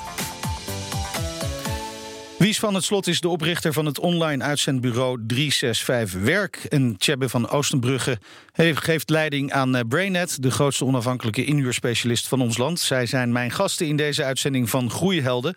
Wies 2.47 2.59
van 2.59 2.73
het 2.73 2.83
Slot 2.83 3.07
is 3.07 3.21
de 3.21 3.29
oprichter 3.29 3.73
van 3.73 3.85
het 3.85 3.99
online 3.99 4.43
uitzendbureau 4.43 5.23
365 5.27 6.21
Werk. 6.21 6.55
En 6.55 6.97
Tjebbe 6.97 7.29
van 7.29 7.49
Oostenbrugge 7.49 8.17
geeft 8.55 9.09
leiding 9.09 9.51
aan 9.51 9.75
eh, 9.75 9.81
Brainet, 9.87 10.43
de 10.43 10.51
grootste 10.51 10.85
onafhankelijke 10.85 11.45
inhuurspecialist 11.45 12.27
van 12.27 12.41
ons 12.41 12.57
land. 12.57 12.79
Zij 12.79 13.05
zijn 13.05 13.31
mijn 13.31 13.51
gasten 13.51 13.87
in 13.87 13.95
deze 13.95 14.23
uitzending 14.23 14.69
van 14.69 14.89
Groeihelden. 14.89 15.55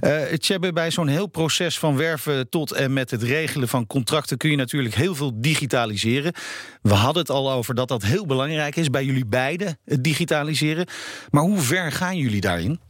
Uh, 0.00 0.22
Tjebbe, 0.22 0.72
bij 0.72 0.90
zo'n 0.90 1.08
heel 1.08 1.26
proces 1.26 1.78
van 1.78 1.96
werven 1.96 2.48
tot 2.48 2.72
en 2.72 2.92
met 2.92 3.10
het 3.10 3.22
regelen 3.22 3.68
van 3.68 3.86
contracten 3.86 4.36
kun 4.36 4.50
je 4.50 4.56
natuurlijk 4.56 4.94
heel 4.94 5.14
veel 5.14 5.40
digitaliseren. 5.40 6.32
We 6.80 6.94
hadden 6.94 7.22
het 7.22 7.30
al 7.30 7.52
over 7.52 7.74
dat 7.74 7.88
dat 7.88 8.02
heel 8.02 8.26
belangrijk 8.26 8.76
is 8.76 8.90
bij 8.90 9.04
jullie 9.04 9.26
beiden, 9.26 9.78
het 9.84 10.04
digitaliseren. 10.04 10.86
Maar 11.30 11.42
hoe 11.42 11.60
ver 11.60 11.92
gaan 11.92 12.16
jullie 12.16 12.40
daarin? 12.40 12.80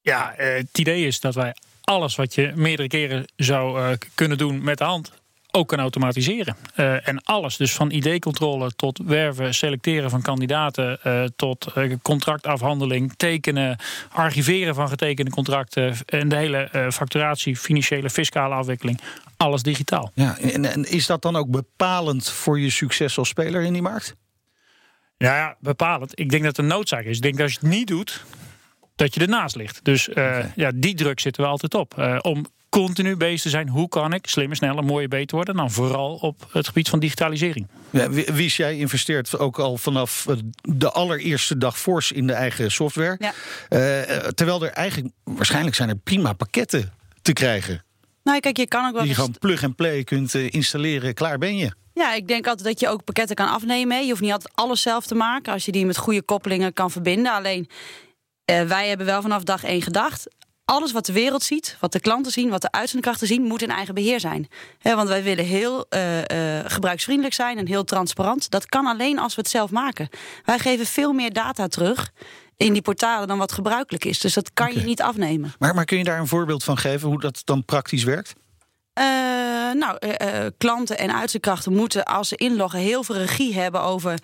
Ja, 0.00 0.34
eh, 0.34 0.56
het 0.56 0.78
idee 0.78 1.06
is 1.06 1.20
dat 1.20 1.34
wij 1.34 1.54
alles 1.90 2.16
wat 2.16 2.34
je 2.34 2.52
meerdere 2.54 2.88
keren 2.88 3.24
zou 3.36 3.80
uh, 3.80 3.90
kunnen 4.14 4.38
doen 4.38 4.64
met 4.64 4.78
de 4.78 4.84
hand 4.84 5.18
ook 5.52 5.68
kan 5.68 5.78
automatiseren. 5.78 6.56
Uh, 6.76 7.08
en 7.08 7.22
alles, 7.24 7.56
dus 7.56 7.72
van 7.72 7.90
ID-controle 7.90 8.72
tot 8.76 9.00
werven, 9.04 9.54
selecteren 9.54 10.10
van 10.10 10.22
kandidaten, 10.22 10.98
uh, 11.04 11.24
tot 11.36 11.72
contractafhandeling, 12.02 13.12
tekenen, 13.16 13.78
archiveren 14.12 14.74
van 14.74 14.88
getekende 14.88 15.30
contracten 15.30 15.96
en 16.06 16.28
de 16.28 16.36
hele 16.36 16.88
facturatie, 16.92 17.56
financiële, 17.56 18.10
fiscale 18.10 18.54
afwikkeling. 18.54 19.00
Alles 19.36 19.62
digitaal. 19.62 20.10
Ja, 20.14 20.38
en, 20.38 20.64
en 20.64 20.84
is 20.84 21.06
dat 21.06 21.22
dan 21.22 21.36
ook 21.36 21.50
bepalend 21.50 22.30
voor 22.30 22.60
je 22.60 22.70
succes 22.70 23.18
als 23.18 23.28
speler 23.28 23.62
in 23.62 23.72
die 23.72 23.82
markt? 23.82 24.14
Ja, 25.16 25.36
ja, 25.36 25.56
bepalend. 25.60 26.18
Ik 26.18 26.30
denk 26.30 26.42
dat 26.42 26.56
het 26.56 26.64
een 26.64 26.72
noodzaak 26.72 27.04
is. 27.04 27.16
Ik 27.16 27.22
denk 27.22 27.36
dat 27.36 27.44
als 27.44 27.52
je 27.52 27.58
het 27.60 27.68
niet 27.70 27.86
doet, 27.86 28.24
dat 29.00 29.14
je 29.14 29.20
ernaast 29.20 29.56
ligt. 29.56 29.80
Dus 29.82 30.08
uh, 30.08 30.38
ja, 30.56 30.70
die 30.74 30.94
druk 30.94 31.20
zitten 31.20 31.42
we 31.42 31.48
altijd 31.48 31.74
op. 31.74 31.94
Uh, 31.98 32.18
om 32.20 32.46
continu 32.68 33.16
bezig 33.16 33.40
te 33.40 33.48
zijn. 33.48 33.68
Hoe 33.68 33.88
kan 33.88 34.12
ik 34.12 34.26
slimmer, 34.26 34.56
sneller, 34.56 34.84
mooier, 34.84 35.08
beter 35.08 35.36
worden? 35.36 35.56
Dan 35.56 35.70
vooral 35.70 36.14
op 36.14 36.48
het 36.52 36.66
gebied 36.66 36.88
van 36.88 36.98
digitalisering. 36.98 37.66
Ja, 37.90 38.10
Wies, 38.10 38.56
jij 38.56 38.76
investeert 38.78 39.38
ook 39.38 39.58
al 39.58 39.76
vanaf 39.76 40.26
eh, 40.28 40.36
de 40.60 40.90
allereerste 40.90 41.58
dag 41.58 41.78
fors 41.78 42.12
in 42.12 42.26
de 42.26 42.32
eigen 42.32 42.70
software. 42.70 43.16
Ja. 43.18 43.32
Uh, 43.68 44.16
terwijl 44.28 44.64
er 44.64 44.70
eigenlijk, 44.70 45.14
waarschijnlijk 45.24 45.76
zijn 45.76 45.88
er 45.88 45.96
prima 45.96 46.32
pakketten 46.32 46.92
te 47.22 47.32
krijgen. 47.32 47.84
Nou, 48.22 48.40
kijk, 48.40 48.56
je 48.56 48.68
kan 48.68 48.86
ook 48.86 48.92
wel. 48.92 49.00
Die 49.00 49.10
je 49.10 49.16
gewoon 49.16 49.36
plug 49.38 49.64
and 49.64 49.76
play 49.76 50.04
kunt 50.04 50.34
installeren, 50.34 51.14
klaar 51.14 51.38
ben 51.38 51.56
je. 51.56 51.72
Ja, 51.94 52.14
ik 52.14 52.28
denk 52.28 52.46
altijd 52.46 52.68
dat 52.68 52.80
je 52.80 52.88
ook 52.88 53.04
pakketten 53.04 53.36
kan 53.36 53.48
afnemen. 53.48 54.02
Je 54.02 54.08
hoeft 54.08 54.20
niet 54.20 54.32
altijd 54.32 54.52
alles 54.54 54.82
zelf 54.82 55.06
te 55.06 55.14
maken. 55.14 55.52
Als 55.52 55.64
je 55.64 55.72
die 55.72 55.86
met 55.86 55.96
goede 55.96 56.22
koppelingen 56.22 56.72
kan 56.72 56.90
verbinden. 56.90 57.32
Alleen 57.32 57.68
uh, 58.50 58.62
wij 58.62 58.88
hebben 58.88 59.06
wel 59.06 59.22
vanaf 59.22 59.42
dag 59.42 59.64
één 59.64 59.82
gedacht. 59.82 60.26
Alles 60.64 60.92
wat 60.92 61.06
de 61.06 61.12
wereld 61.12 61.42
ziet, 61.42 61.76
wat 61.80 61.92
de 61.92 62.00
klanten 62.00 62.32
zien, 62.32 62.50
wat 62.50 62.62
de 62.62 62.70
uitzendkrachten 62.70 63.26
zien, 63.26 63.42
moet 63.42 63.62
in 63.62 63.70
eigen 63.70 63.94
beheer 63.94 64.20
zijn. 64.20 64.48
He, 64.78 64.94
want 64.94 65.08
wij 65.08 65.22
willen 65.22 65.44
heel 65.44 65.86
uh, 65.90 66.18
uh, 66.18 66.24
gebruiksvriendelijk 66.64 67.34
zijn 67.34 67.58
en 67.58 67.66
heel 67.66 67.84
transparant. 67.84 68.50
Dat 68.50 68.66
kan 68.66 68.86
alleen 68.86 69.18
als 69.18 69.34
we 69.34 69.40
het 69.40 69.50
zelf 69.50 69.70
maken. 69.70 70.08
Wij 70.44 70.58
geven 70.58 70.86
veel 70.86 71.12
meer 71.12 71.32
data 71.32 71.66
terug 71.66 72.12
in 72.56 72.72
die 72.72 72.82
portalen 72.82 73.28
dan 73.28 73.38
wat 73.38 73.52
gebruikelijk 73.52 74.04
is. 74.04 74.18
Dus 74.18 74.34
dat 74.34 74.52
kan 74.52 74.68
okay. 74.68 74.78
je 74.78 74.86
niet 74.86 75.02
afnemen. 75.02 75.52
Maar, 75.58 75.74
maar 75.74 75.84
kun 75.84 75.98
je 75.98 76.04
daar 76.04 76.18
een 76.18 76.26
voorbeeld 76.26 76.64
van 76.64 76.78
geven 76.78 77.08
hoe 77.08 77.20
dat 77.20 77.42
dan 77.44 77.64
praktisch 77.64 78.04
werkt? 78.04 78.32
Uh, 78.98 79.04
nou, 79.72 79.98
uh, 80.00 80.46
klanten 80.58 80.98
en 80.98 81.14
uitzendkrachten 81.14 81.74
moeten 81.74 82.04
als 82.04 82.28
ze 82.28 82.36
inloggen 82.36 82.78
heel 82.78 83.04
veel 83.04 83.16
regie 83.16 83.54
hebben 83.54 83.82
over 83.82 84.18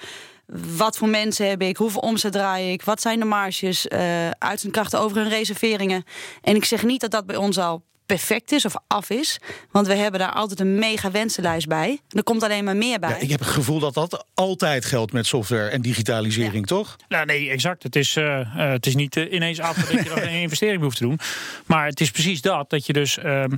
wat 0.77 0.97
voor 0.97 1.09
mensen 1.09 1.49
heb 1.49 1.63
ik? 1.63 1.77
Hoeveel 1.77 2.01
omzet 2.01 2.33
draai 2.33 2.73
ik? 2.73 2.83
Wat 2.83 3.01
zijn 3.01 3.19
de 3.19 3.25
marges? 3.25 3.87
Uh, 3.87 4.31
uitzendkrachten 4.31 5.01
over 5.01 5.17
hun 5.17 5.29
reserveringen. 5.29 6.05
En 6.43 6.57
ik 6.57 6.65
zeg 6.65 6.83
niet 6.83 7.01
dat 7.01 7.11
dat 7.11 7.27
bij 7.27 7.37
ons 7.37 7.59
al 7.59 7.83
perfect 8.07 8.53
is 8.53 8.65
of 8.65 8.75
af 8.87 9.11
is. 9.11 9.39
Want 9.71 9.87
we 9.87 9.95
hebben 9.95 10.21
daar 10.21 10.33
altijd 10.33 10.61
een 10.61 10.79
mega 10.79 11.11
wensenlijst 11.11 11.67
bij. 11.67 12.01
Er 12.09 12.23
komt 12.23 12.43
alleen 12.43 12.65
maar 12.65 12.77
meer 12.77 12.99
bij. 12.99 13.11
Ja, 13.11 13.17
ik 13.17 13.31
heb 13.31 13.41
het 13.41 13.49
gevoel 13.49 13.79
dat 13.79 13.95
dat 13.95 14.27
altijd 14.35 14.85
geldt 14.85 15.13
met 15.13 15.27
software 15.27 15.69
en 15.69 15.83
digitalisering, 15.83 16.69
ja. 16.69 16.77
toch? 16.77 16.97
Nou, 17.09 17.27
nee, 17.27 17.51
exact. 17.51 17.83
Het 17.83 17.97
is, 17.97 18.17
uh, 18.17 18.25
uh, 18.25 18.47
het 18.55 18.87
is 18.87 18.95
niet 18.95 19.17
uh, 19.17 19.33
ineens 19.33 19.61
af 19.61 19.77
dat 19.77 20.05
je 20.05 20.11
er 20.11 20.23
een 20.29 20.41
investering 20.41 20.83
hoeft 20.83 20.97
te 20.97 21.05
doen. 21.05 21.19
Maar 21.67 21.87
het 21.87 22.01
is 22.01 22.11
precies 22.11 22.41
dat. 22.41 22.71
Dat 22.71 22.87
je 22.87 22.93
dus, 22.93 23.19
ehm, 23.19 23.57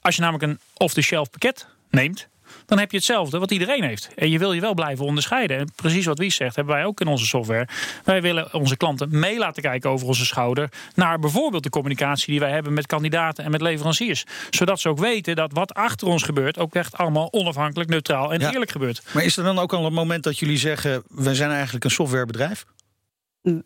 als 0.00 0.14
je 0.14 0.20
namelijk 0.20 0.44
een 0.44 0.58
off-the-shelf 0.74 1.30
pakket 1.30 1.66
neemt 1.90 2.28
dan 2.68 2.78
heb 2.78 2.90
je 2.90 2.96
hetzelfde 2.96 3.38
wat 3.38 3.50
iedereen 3.50 3.82
heeft. 3.82 4.10
En 4.14 4.30
je 4.30 4.38
wil 4.38 4.52
je 4.52 4.60
wel 4.60 4.74
blijven 4.74 5.04
onderscheiden. 5.04 5.58
En 5.58 5.68
precies 5.74 6.04
wat 6.04 6.18
Wies 6.18 6.34
zegt, 6.34 6.56
hebben 6.56 6.74
wij 6.74 6.84
ook 6.84 7.00
in 7.00 7.06
onze 7.06 7.26
software. 7.26 7.68
Wij 8.04 8.22
willen 8.22 8.54
onze 8.54 8.76
klanten 8.76 9.08
mee 9.10 9.38
laten 9.38 9.62
kijken 9.62 9.90
over 9.90 10.06
onze 10.06 10.24
schouder 10.24 10.68
naar 10.94 11.18
bijvoorbeeld 11.18 11.62
de 11.62 11.70
communicatie 11.70 12.30
die 12.30 12.40
wij 12.40 12.50
hebben 12.50 12.72
met 12.72 12.86
kandidaten 12.86 13.44
en 13.44 13.50
met 13.50 13.60
leveranciers. 13.60 14.24
Zodat 14.50 14.80
ze 14.80 14.88
ook 14.88 14.98
weten 14.98 15.36
dat 15.36 15.52
wat 15.52 15.74
achter 15.74 16.06
ons 16.06 16.22
gebeurt 16.22 16.58
ook 16.58 16.74
echt 16.74 16.96
allemaal 16.96 17.32
onafhankelijk, 17.32 17.90
neutraal 17.90 18.32
en 18.32 18.40
eerlijk 18.40 18.70
gebeurt. 18.70 19.02
Maar 19.12 19.24
is 19.24 19.36
er 19.36 19.44
dan 19.44 19.58
ook 19.58 19.72
al 19.72 19.86
een 19.86 19.92
moment 19.92 20.22
dat 20.22 20.38
jullie 20.38 20.58
zeggen: 20.58 21.02
we 21.08 21.34
zijn 21.34 21.50
eigenlijk 21.50 21.84
een 21.84 21.90
softwarebedrijf? 21.90 22.64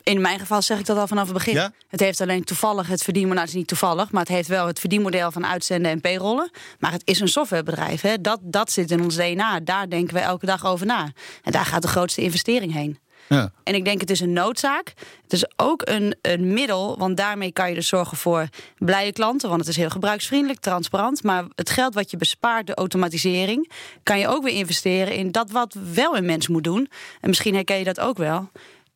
In 0.02 0.20
mijn 0.20 0.38
geval 0.38 0.62
zeg 0.62 0.78
ik 0.78 0.86
dat 0.86 0.98
al 0.98 1.06
vanaf 1.06 1.24
het 1.24 1.32
begin. 1.32 1.54
Ja? 1.54 1.72
Het 1.88 2.00
heeft 2.00 2.20
alleen 2.20 2.44
toevallig 2.44 2.86
het 2.86 3.02
verdienmodel, 3.02 3.34
nou, 3.36 3.46
het 3.46 3.54
is 3.54 3.60
niet 3.60 3.68
toevallig, 3.68 4.10
maar 4.10 4.22
het 4.22 4.30
heeft 4.30 4.48
wel 4.48 4.66
het 4.66 4.80
verdienmodel 4.80 5.30
van 5.30 5.46
uitzenden 5.46 5.90
en 5.90 6.00
payrollen. 6.00 6.50
Maar 6.78 6.92
het 6.92 7.02
is 7.04 7.20
een 7.20 7.28
softwarebedrijf. 7.28 8.00
Hè. 8.00 8.20
Dat, 8.20 8.38
dat 8.42 8.72
zit 8.72 8.90
in 8.90 9.02
ons 9.02 9.16
DNA. 9.16 9.60
Daar 9.60 9.88
denken 9.88 10.14
we 10.14 10.20
elke 10.20 10.46
dag 10.46 10.66
over 10.66 10.86
na. 10.86 11.12
En 11.42 11.52
daar 11.52 11.66
gaat 11.66 11.82
de 11.82 11.88
grootste 11.88 12.22
investering 12.22 12.72
heen. 12.72 12.98
Ja. 13.28 13.52
En 13.62 13.74
ik 13.74 13.84
denk 13.84 14.00
het 14.00 14.10
is 14.10 14.20
een 14.20 14.32
noodzaak. 14.32 14.92
Het 15.22 15.32
is 15.32 15.44
ook 15.56 15.88
een, 15.88 16.16
een 16.22 16.52
middel, 16.52 16.98
want 16.98 17.16
daarmee 17.16 17.52
kan 17.52 17.68
je 17.68 17.74
dus 17.74 17.88
zorgen 17.88 18.16
voor 18.16 18.48
blije 18.78 19.12
klanten. 19.12 19.48
Want 19.48 19.60
het 19.60 19.70
is 19.70 19.76
heel 19.76 19.90
gebruiksvriendelijk, 19.90 20.60
transparant. 20.60 21.22
Maar 21.22 21.44
het 21.54 21.70
geld 21.70 21.94
wat 21.94 22.10
je 22.10 22.16
bespaart, 22.16 22.66
de 22.66 22.74
automatisering, 22.74 23.70
kan 24.02 24.18
je 24.18 24.28
ook 24.28 24.42
weer 24.42 24.54
investeren 24.54 25.14
in 25.14 25.30
dat 25.30 25.50
wat 25.50 25.76
wel 25.92 26.16
een 26.16 26.26
mens 26.26 26.48
moet 26.48 26.64
doen. 26.64 26.88
En 27.20 27.28
misschien 27.28 27.54
herken 27.54 27.78
je 27.78 27.84
dat 27.84 28.00
ook 28.00 28.16
wel. 28.16 28.50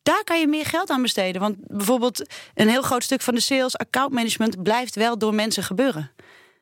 Daar 0.07 0.23
kan 0.23 0.39
je 0.39 0.47
meer 0.47 0.65
geld 0.65 0.89
aan 0.89 1.01
besteden. 1.01 1.41
Want 1.41 1.55
bijvoorbeeld 1.59 2.29
een 2.53 2.69
heel 2.69 2.81
groot 2.81 3.03
stuk 3.03 3.21
van 3.21 3.35
de 3.35 3.39
sales, 3.41 3.77
accountmanagement, 3.77 4.63
blijft 4.63 4.95
wel 4.95 5.17
door 5.17 5.33
mensen 5.33 5.63
gebeuren. 5.63 6.11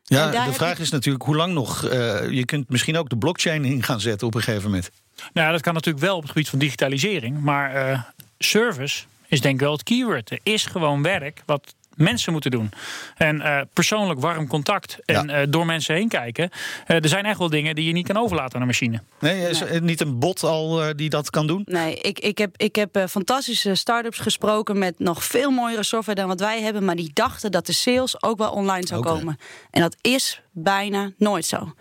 En 0.05 0.17
Ja, 0.17 0.45
de 0.45 0.53
vraag 0.53 0.77
je- 0.77 0.83
is 0.83 0.89
natuurlijk 0.91 1.23
hoe 1.23 1.35
lang 1.35 1.53
nog. 1.53 1.83
eh, 1.85 2.29
je 2.29 2.45
kunt 2.45 2.69
misschien 2.69 2.97
ook 2.97 3.09
de 3.09 3.17
blockchain 3.17 3.65
in 3.65 3.83
gaan 3.83 3.99
zetten 4.01 4.27
op 4.27 4.35
een 4.35 4.41
gegeven 4.41 4.63
moment. 4.69 4.89
Nou, 5.33 5.45
ja, 5.47 5.51
dat 5.53 5.61
kan 5.61 5.73
natuurlijk 5.73 6.05
wel 6.05 6.15
op 6.15 6.21
het 6.21 6.31
gebied 6.31 6.49
van 6.49 6.59
digitalisering. 6.59 7.41
Maar 7.41 7.73
eh, 7.75 7.99
service 8.37 9.03
is 9.27 9.41
denk 9.41 9.53
ik 9.53 9.59
wel 9.59 9.71
het 9.71 9.83
keyword. 9.83 10.31
Er 10.31 10.39
is 10.43 10.65
gewoon 10.65 11.01
werk 11.01 11.43
wat 11.45 11.75
mensen 11.95 12.31
moeten 12.31 12.51
doen. 12.51 12.71
En 13.17 13.41
eh, 13.41 13.61
persoonlijk 13.73 14.19
warm 14.19 14.47
contact 14.47 14.97
en 15.05 15.27
Ja. 15.27 15.33
eh, 15.41 15.47
door 15.49 15.65
mensen 15.65 15.95
heen 15.95 16.07
kijken. 16.07 16.49
Eh, 16.85 17.03
er 17.03 17.09
zijn 17.09 17.25
echt 17.25 17.37
wel 17.39 17.49
dingen 17.49 17.75
die 17.75 17.85
je 17.85 17.91
niet 17.93 18.07
kan 18.07 18.17
overlaten 18.17 18.55
aan 18.55 18.61
een 18.61 18.67
machine. 18.67 19.01
Nee, 19.19 19.49
is 19.49 19.61
er 19.61 19.81
niet 19.81 20.01
een 20.01 20.19
bot 20.19 20.43
al 20.43 20.83
eh, 20.83 20.89
die 20.95 21.09
dat 21.09 21.29
kan 21.29 21.47
doen? 21.47 21.61
Nee, 21.65 21.95
ik, 21.95 22.19
ik 22.19 22.37
heb, 22.37 22.53
ik 22.57 22.75
heb 22.75 23.05
fantastische 23.09 23.75
start-ups 23.75 24.19
gesproken 24.19 24.77
met 24.77 24.99
nog 24.99 25.23
veel 25.23 25.51
mooiere 25.51 25.83
software 25.83 26.19
dan 26.19 26.27
wat 26.27 26.39
wij 26.39 26.61
hebben. 26.61 26.85
Maar 26.85 26.95
die 26.95 27.11
dachten 27.13 27.51
dat 27.51 27.65
de 27.65 27.73
sales 27.73 28.23
ook 28.23 28.37
wel 28.37 28.51
online 28.51 28.87
zou 28.87 28.99
Oké. 28.99 29.09
komen. 29.09 29.37
En 29.71 29.81
dat 29.81 29.95
is 30.01 30.41
bijna 30.51 31.11
nooit 31.17 31.45
zo. 31.45 31.73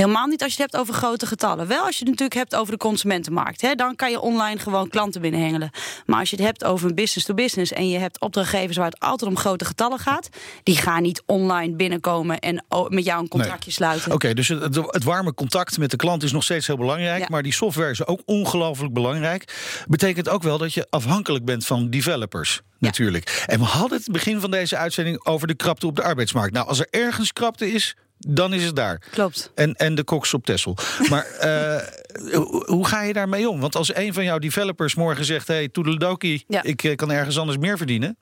Helemaal 0.00 0.26
niet 0.26 0.42
als 0.42 0.54
je 0.54 0.62
het 0.62 0.72
hebt 0.72 0.82
over 0.82 0.94
grote 0.94 1.26
getallen. 1.26 1.66
Wel 1.66 1.84
als 1.84 1.98
je 1.98 1.98
het 1.98 2.08
natuurlijk 2.08 2.34
hebt 2.34 2.54
over 2.54 2.72
de 2.72 2.78
consumentenmarkt. 2.78 3.60
Hè, 3.60 3.74
dan 3.74 3.96
kan 3.96 4.10
je 4.10 4.20
online 4.20 4.58
gewoon 4.58 4.88
klanten 4.88 5.20
binnenhengelen. 5.20 5.70
Maar 6.06 6.18
als 6.18 6.30
je 6.30 6.36
het 6.36 6.44
hebt 6.44 6.64
over 6.64 6.88
een 6.88 6.94
business 6.94 7.26
to 7.26 7.34
business 7.34 7.72
en 7.72 7.88
je 7.88 7.98
hebt 7.98 8.20
opdrachtgevers 8.20 8.76
waar 8.76 8.86
het 8.86 9.00
altijd 9.00 9.30
om 9.30 9.36
grote 9.36 9.64
getallen 9.64 9.98
gaat, 9.98 10.28
die 10.62 10.76
gaan 10.76 11.02
niet 11.02 11.22
online 11.26 11.74
binnenkomen 11.76 12.38
en 12.38 12.64
met 12.88 13.04
jou 13.04 13.20
een 13.20 13.28
contractje 13.28 13.70
sluiten. 13.70 14.12
Oké, 14.12 14.34
dus 14.34 14.48
het, 14.48 14.76
het 14.76 15.04
warme 15.04 15.34
contact 15.34 15.78
met 15.78 15.90
de 15.90 15.96
klant 15.96 16.22
is 16.22 16.32
nog 16.32 16.44
steeds 16.44 16.66
heel 16.66 16.76
belangrijk. 16.76 17.20
Ja. 17.20 17.26
Maar 17.30 17.42
die 17.42 17.52
software 17.52 17.90
is 17.90 18.06
ook 18.06 18.22
ongelooflijk 18.24 18.92
belangrijk. 18.92 19.54
Betekent 19.88 20.28
ook 20.28 20.42
wel 20.42 20.58
dat 20.58 20.74
je 20.74 20.86
afhankelijk 20.90 21.44
bent 21.44 21.66
van 21.66 21.90
developers. 21.90 22.60
Natuurlijk. 22.78 23.44
En 23.46 23.58
we 23.58 23.64
hadden 23.64 23.98
het 23.98 24.12
begin 24.12 24.40
van 24.40 24.50
deze 24.50 24.76
uitzending 24.76 25.24
over 25.24 25.46
de 25.46 25.54
krapte 25.54 25.86
op 25.86 25.96
de 25.96 26.02
arbeidsmarkt. 26.02 26.52
Nou, 26.52 26.66
als 26.66 26.78
er 26.78 26.86
ergens 26.90 27.32
krapte 27.32 27.72
is, 27.72 27.96
dan 28.28 28.52
is 28.52 28.64
het 28.64 28.76
daar. 28.76 29.02
Klopt. 29.10 29.50
En, 29.54 29.74
en 29.74 29.94
de 29.94 30.04
koks 30.04 30.34
op 30.34 30.44
Tessel. 30.44 30.76
Maar 31.10 31.24
eh, 31.40 31.76
hoe 32.66 32.86
ga 32.86 33.02
je 33.02 33.12
daarmee 33.12 33.48
om? 33.48 33.60
Want 33.60 33.76
als 33.76 33.94
een 33.94 34.14
van 34.14 34.24
jouw 34.24 34.38
developers 34.38 34.94
morgen 34.94 35.24
zegt... 35.24 35.48
hey, 35.48 35.68
toedeledokie, 35.68 36.44
Ja. 36.48 36.62
ik 36.62 36.82
eh, 36.84 36.96
kan 36.96 37.10
ergens 37.10 37.38
anders 37.38 37.58
meer 37.58 37.76
verdienen... 37.76 38.16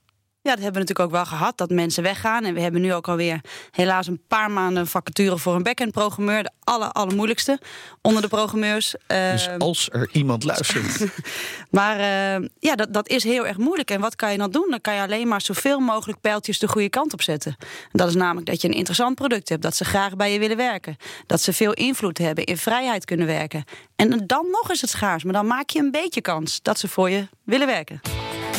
Ja, 0.49 0.55
dat 0.55 0.63
hebben 0.63 0.83
we 0.83 0.89
natuurlijk 0.89 1.17
ook 1.17 1.25
wel 1.25 1.39
gehad, 1.39 1.59
dat 1.59 1.71
mensen 1.71 2.03
weggaan. 2.03 2.45
En 2.45 2.55
we 2.55 2.61
hebben 2.61 2.81
nu 2.81 2.95
ook 2.95 3.09
alweer 3.09 3.41
helaas 3.71 4.07
een 4.07 4.21
paar 4.29 4.51
maanden 4.51 4.87
vacature 4.87 5.39
voor 5.39 5.55
een 5.55 5.63
back-end 5.63 5.93
programmeur. 5.93 6.43
De 6.43 6.51
aller, 6.65 6.93
allermoeilijkste 6.93 7.61
onder 8.03 8.23
de 8.23 8.29
programmeurs. 8.29 8.95
Dus 9.07 9.47
Ehm, 9.47 9.59
als 9.59 9.89
er 9.93 10.09
iemand 10.13 10.45
luistert... 10.45 11.07
Maar 11.71 11.99
eh, 11.99 12.49
ja, 12.59 12.75
dat, 12.75 12.93
dat 12.93 13.09
is 13.09 13.25
heel 13.25 13.47
erg 13.47 13.57
moeilijk. 13.57 13.91
En 13.91 14.01
wat 14.01 14.17
kan 14.17 14.33
je 14.33 14.39
dan 14.39 14.51
doen? 14.51 14.67
Dan 14.71 14.81
kan 14.81 14.95
je 14.95 15.01
alleen 15.01 15.29
maar 15.29 15.41
zoveel 15.41 15.81
mogelijk 15.81 16.21
pijltjes 16.21 16.59
de 16.59 16.69
goede 16.69 16.89
kant 16.89 17.13
op 17.13 17.23
zetten. 17.23 17.57
En 17.61 17.69
dat 17.93 18.09
is 18.09 18.15
namelijk 18.15 18.47
dat 18.47 18.63
je 18.63 18.69
een 18.69 18.75
interessant 18.75 19.15
product 19.15 19.49
hebt. 19.49 19.63
Dat 19.63 19.77
ze 19.77 19.85
graag 19.85 20.17
bij 20.17 20.33
je 20.33 20.39
willen 20.39 20.57
werken. 20.57 20.97
Dat 21.27 21.41
ze 21.41 21.53
veel 21.53 21.73
invloed 21.73 22.19
hebben, 22.19 22.45
in 22.45 22.57
vrijheid 22.57 23.05
kunnen 23.05 23.27
werken. 23.27 23.65
En 23.97 24.27
dan 24.27 24.47
nog 24.51 24.71
is 24.71 24.81
het 24.81 24.91
schaars. 24.91 25.25
Maar 25.25 25.33
dan 25.33 25.47
maak 25.47 25.71
je 25.71 25.79
een 25.79 25.91
beetje 25.91 26.21
kans 26.21 26.63
dat 26.63 26.79
ze 26.79 26.89
voor 26.89 27.11
je 27.11 27.29
willen 27.45 27.67
werken. 27.67 28.01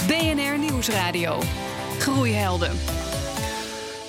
BNR 0.08 0.58
Nieuwsradio. 0.58 1.40
Groeihelden. 2.00 2.72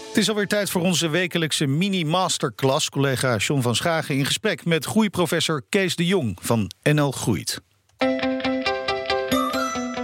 Het 0.08 0.16
is 0.16 0.28
alweer 0.28 0.46
tijd 0.46 0.70
voor 0.70 0.80
onze 0.80 1.08
wekelijkse 1.08 1.66
mini-masterclass. 1.66 2.88
Collega 2.88 3.36
John 3.36 3.60
van 3.60 3.74
Schagen 3.74 4.16
in 4.16 4.26
gesprek 4.26 4.64
met 4.64 4.84
groeiprofessor 4.84 5.62
Kees 5.68 5.96
de 5.96 6.06
Jong 6.06 6.38
van 6.40 6.70
NL 6.82 7.10
Groeit. 7.10 7.60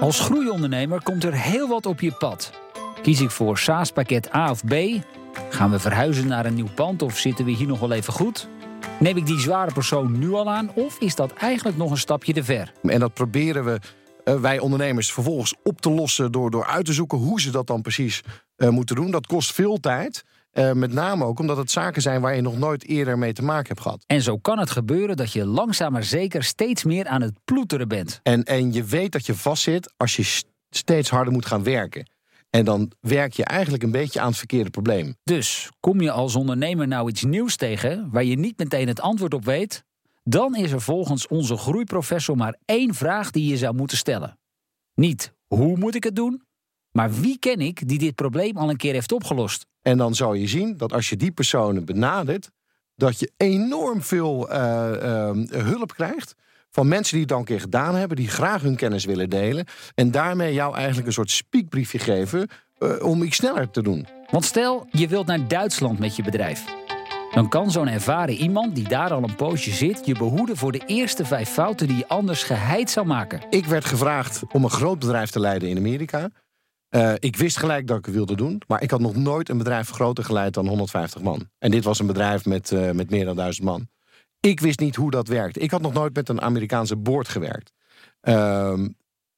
Als 0.00 0.20
groeiondernemer 0.20 1.02
komt 1.02 1.24
er 1.24 1.34
heel 1.34 1.68
wat 1.68 1.86
op 1.86 2.00
je 2.00 2.12
pad. 2.12 2.50
Kies 3.02 3.20
ik 3.20 3.30
voor 3.30 3.58
SaaS-pakket 3.58 4.34
A 4.34 4.50
of 4.50 4.64
B? 4.64 4.74
Gaan 5.50 5.70
we 5.70 5.78
verhuizen 5.78 6.26
naar 6.26 6.46
een 6.46 6.54
nieuw 6.54 6.70
pand 6.74 7.02
of 7.02 7.18
zitten 7.18 7.44
we 7.44 7.50
hier 7.50 7.66
nog 7.66 7.78
wel 7.78 7.92
even 7.92 8.12
goed? 8.12 8.48
Neem 8.98 9.16
ik 9.16 9.26
die 9.26 9.40
zware 9.40 9.72
persoon 9.72 10.18
nu 10.18 10.32
al 10.32 10.50
aan 10.50 10.70
of 10.74 10.98
is 10.98 11.14
dat 11.14 11.32
eigenlijk 11.32 11.76
nog 11.76 11.90
een 11.90 11.98
stapje 11.98 12.32
te 12.32 12.44
ver? 12.44 12.72
En 12.82 13.00
dat 13.00 13.14
proberen 13.14 13.64
we, 13.64 13.80
wij 14.34 14.58
ondernemers, 14.58 15.12
vervolgens 15.12 15.54
op 15.62 15.80
te 15.80 15.90
lossen 15.90 16.32
door, 16.32 16.50
door 16.50 16.66
uit 16.66 16.84
te 16.84 16.92
zoeken 16.92 17.18
hoe 17.18 17.40
ze 17.40 17.50
dat 17.50 17.66
dan 17.66 17.82
precies 17.82 18.22
eh, 18.56 18.68
moeten 18.68 18.96
doen. 18.96 19.10
Dat 19.10 19.26
kost 19.26 19.52
veel 19.52 19.80
tijd. 19.80 20.24
Eh, 20.50 20.72
met 20.72 20.92
name 20.92 21.24
ook 21.24 21.38
omdat 21.38 21.56
het 21.56 21.70
zaken 21.70 22.02
zijn 22.02 22.20
waar 22.20 22.34
je 22.34 22.40
nog 22.40 22.58
nooit 22.58 22.86
eerder 22.86 23.18
mee 23.18 23.32
te 23.32 23.42
maken 23.42 23.68
hebt 23.68 23.80
gehad. 23.80 24.04
En 24.06 24.22
zo 24.22 24.38
kan 24.38 24.58
het 24.58 24.70
gebeuren 24.70 25.16
dat 25.16 25.32
je 25.32 25.46
langzaam 25.46 25.92
maar 25.92 26.04
zeker 26.04 26.44
steeds 26.44 26.84
meer 26.84 27.06
aan 27.06 27.22
het 27.22 27.34
ploeteren 27.44 27.88
bent. 27.88 28.20
En, 28.22 28.44
en 28.44 28.72
je 28.72 28.84
weet 28.84 29.12
dat 29.12 29.26
je 29.26 29.34
vastzit 29.34 29.92
als 29.96 30.16
je 30.16 30.42
steeds 30.70 31.10
harder 31.10 31.32
moet 31.32 31.46
gaan 31.46 31.62
werken. 31.62 32.10
En 32.50 32.64
dan 32.64 32.92
werk 33.00 33.32
je 33.32 33.44
eigenlijk 33.44 33.82
een 33.82 33.90
beetje 33.90 34.20
aan 34.20 34.28
het 34.28 34.36
verkeerde 34.36 34.70
probleem. 34.70 35.16
Dus 35.24 35.70
kom 35.80 36.00
je 36.00 36.10
als 36.10 36.34
ondernemer 36.34 36.88
nou 36.88 37.08
iets 37.08 37.22
nieuws 37.24 37.56
tegen 37.56 38.08
waar 38.10 38.24
je 38.24 38.38
niet 38.38 38.58
meteen 38.58 38.88
het 38.88 39.00
antwoord 39.00 39.34
op 39.34 39.44
weet, 39.44 39.84
dan 40.28 40.54
is 40.54 40.72
er 40.72 40.80
volgens 40.80 41.26
onze 41.26 41.56
groeiprofessor 41.56 42.36
maar 42.36 42.58
één 42.64 42.94
vraag 42.94 43.30
die 43.30 43.48
je 43.48 43.56
zou 43.56 43.74
moeten 43.74 43.96
stellen. 43.96 44.38
Niet 44.94 45.32
hoe 45.46 45.76
moet 45.76 45.94
ik 45.94 46.04
het 46.04 46.16
doen, 46.16 46.42
maar 46.90 47.12
wie 47.12 47.38
ken 47.38 47.60
ik 47.60 47.88
die 47.88 47.98
dit 47.98 48.14
probleem 48.14 48.56
al 48.56 48.70
een 48.70 48.76
keer 48.76 48.92
heeft 48.92 49.12
opgelost? 49.12 49.66
En 49.82 49.98
dan 49.98 50.14
zou 50.14 50.38
je 50.38 50.46
zien 50.46 50.76
dat 50.76 50.92
als 50.92 51.08
je 51.08 51.16
die 51.16 51.32
personen 51.32 51.84
benadert, 51.84 52.50
dat 52.94 53.18
je 53.18 53.32
enorm 53.36 54.02
veel 54.02 54.50
eh, 54.50 55.28
eh, 55.28 55.36
hulp 55.50 55.94
krijgt. 55.94 56.34
Van 56.70 56.88
mensen 56.88 57.12
die 57.12 57.20
het 57.20 57.28
dan 57.28 57.38
een 57.38 57.44
keer 57.44 57.60
gedaan 57.60 57.94
hebben, 57.94 58.16
die 58.16 58.28
graag 58.28 58.62
hun 58.62 58.76
kennis 58.76 59.04
willen 59.04 59.30
delen. 59.30 59.66
En 59.94 60.10
daarmee 60.10 60.52
jou 60.52 60.74
eigenlijk 60.74 61.06
een 61.06 61.12
soort 61.12 61.30
spiekbriefje 61.30 61.98
geven 61.98 62.48
eh, 62.78 63.04
om 63.04 63.22
iets 63.22 63.36
sneller 63.36 63.70
te 63.70 63.82
doen. 63.82 64.06
Want 64.30 64.44
stel, 64.44 64.86
je 64.90 65.08
wilt 65.08 65.26
naar 65.26 65.48
Duitsland 65.48 65.98
met 65.98 66.16
je 66.16 66.22
bedrijf. 66.22 66.85
Dan 67.36 67.48
kan 67.48 67.70
zo'n 67.70 67.88
ervaren 67.88 68.34
iemand 68.34 68.74
die 68.74 68.88
daar 68.88 69.12
al 69.12 69.22
een 69.22 69.34
poosje 69.34 69.70
zit... 69.70 70.06
je 70.06 70.14
behoeden 70.14 70.56
voor 70.56 70.72
de 70.72 70.82
eerste 70.86 71.24
vijf 71.24 71.48
fouten 71.48 71.86
die 71.86 71.96
je 71.96 72.08
anders 72.08 72.42
geheid 72.42 72.90
zou 72.90 73.06
maken. 73.06 73.40
Ik 73.50 73.64
werd 73.64 73.84
gevraagd 73.84 74.42
om 74.52 74.64
een 74.64 74.70
groot 74.70 74.98
bedrijf 74.98 75.30
te 75.30 75.40
leiden 75.40 75.68
in 75.68 75.76
Amerika. 75.76 76.30
Eh, 76.88 77.12
ik 77.18 77.36
wist 77.36 77.56
gelijk 77.56 77.86
dat 77.86 77.98
ik 77.98 78.04
het 78.04 78.14
wilde 78.14 78.34
doen, 78.34 78.62
maar 78.66 78.82
ik 78.82 78.90
had 78.90 79.00
nog 79.00 79.16
nooit 79.16 79.48
een 79.48 79.58
bedrijf 79.58 79.90
groter 79.90 80.24
geleid 80.24 80.54
dan 80.54 80.66
150 80.66 81.22
man. 81.22 81.48
En 81.58 81.70
dit 81.70 81.84
was 81.84 81.98
een 81.98 82.06
bedrijf 82.06 82.44
met, 82.44 82.72
eh, 82.72 82.90
met 82.90 83.10
meer 83.10 83.24
dan 83.24 83.36
1000 83.36 83.66
man. 83.66 83.88
Ik 84.40 84.60
wist 84.60 84.80
niet 84.80 84.96
hoe 84.96 85.10
dat 85.10 85.28
werkte. 85.28 85.60
Ik 85.60 85.70
had 85.70 85.82
nog 85.82 85.92
nooit 85.92 86.14
met 86.14 86.28
een 86.28 86.40
Amerikaanse 86.40 86.96
board 86.96 87.28
gewerkt. 87.28 87.72
Ehm, 88.20 88.88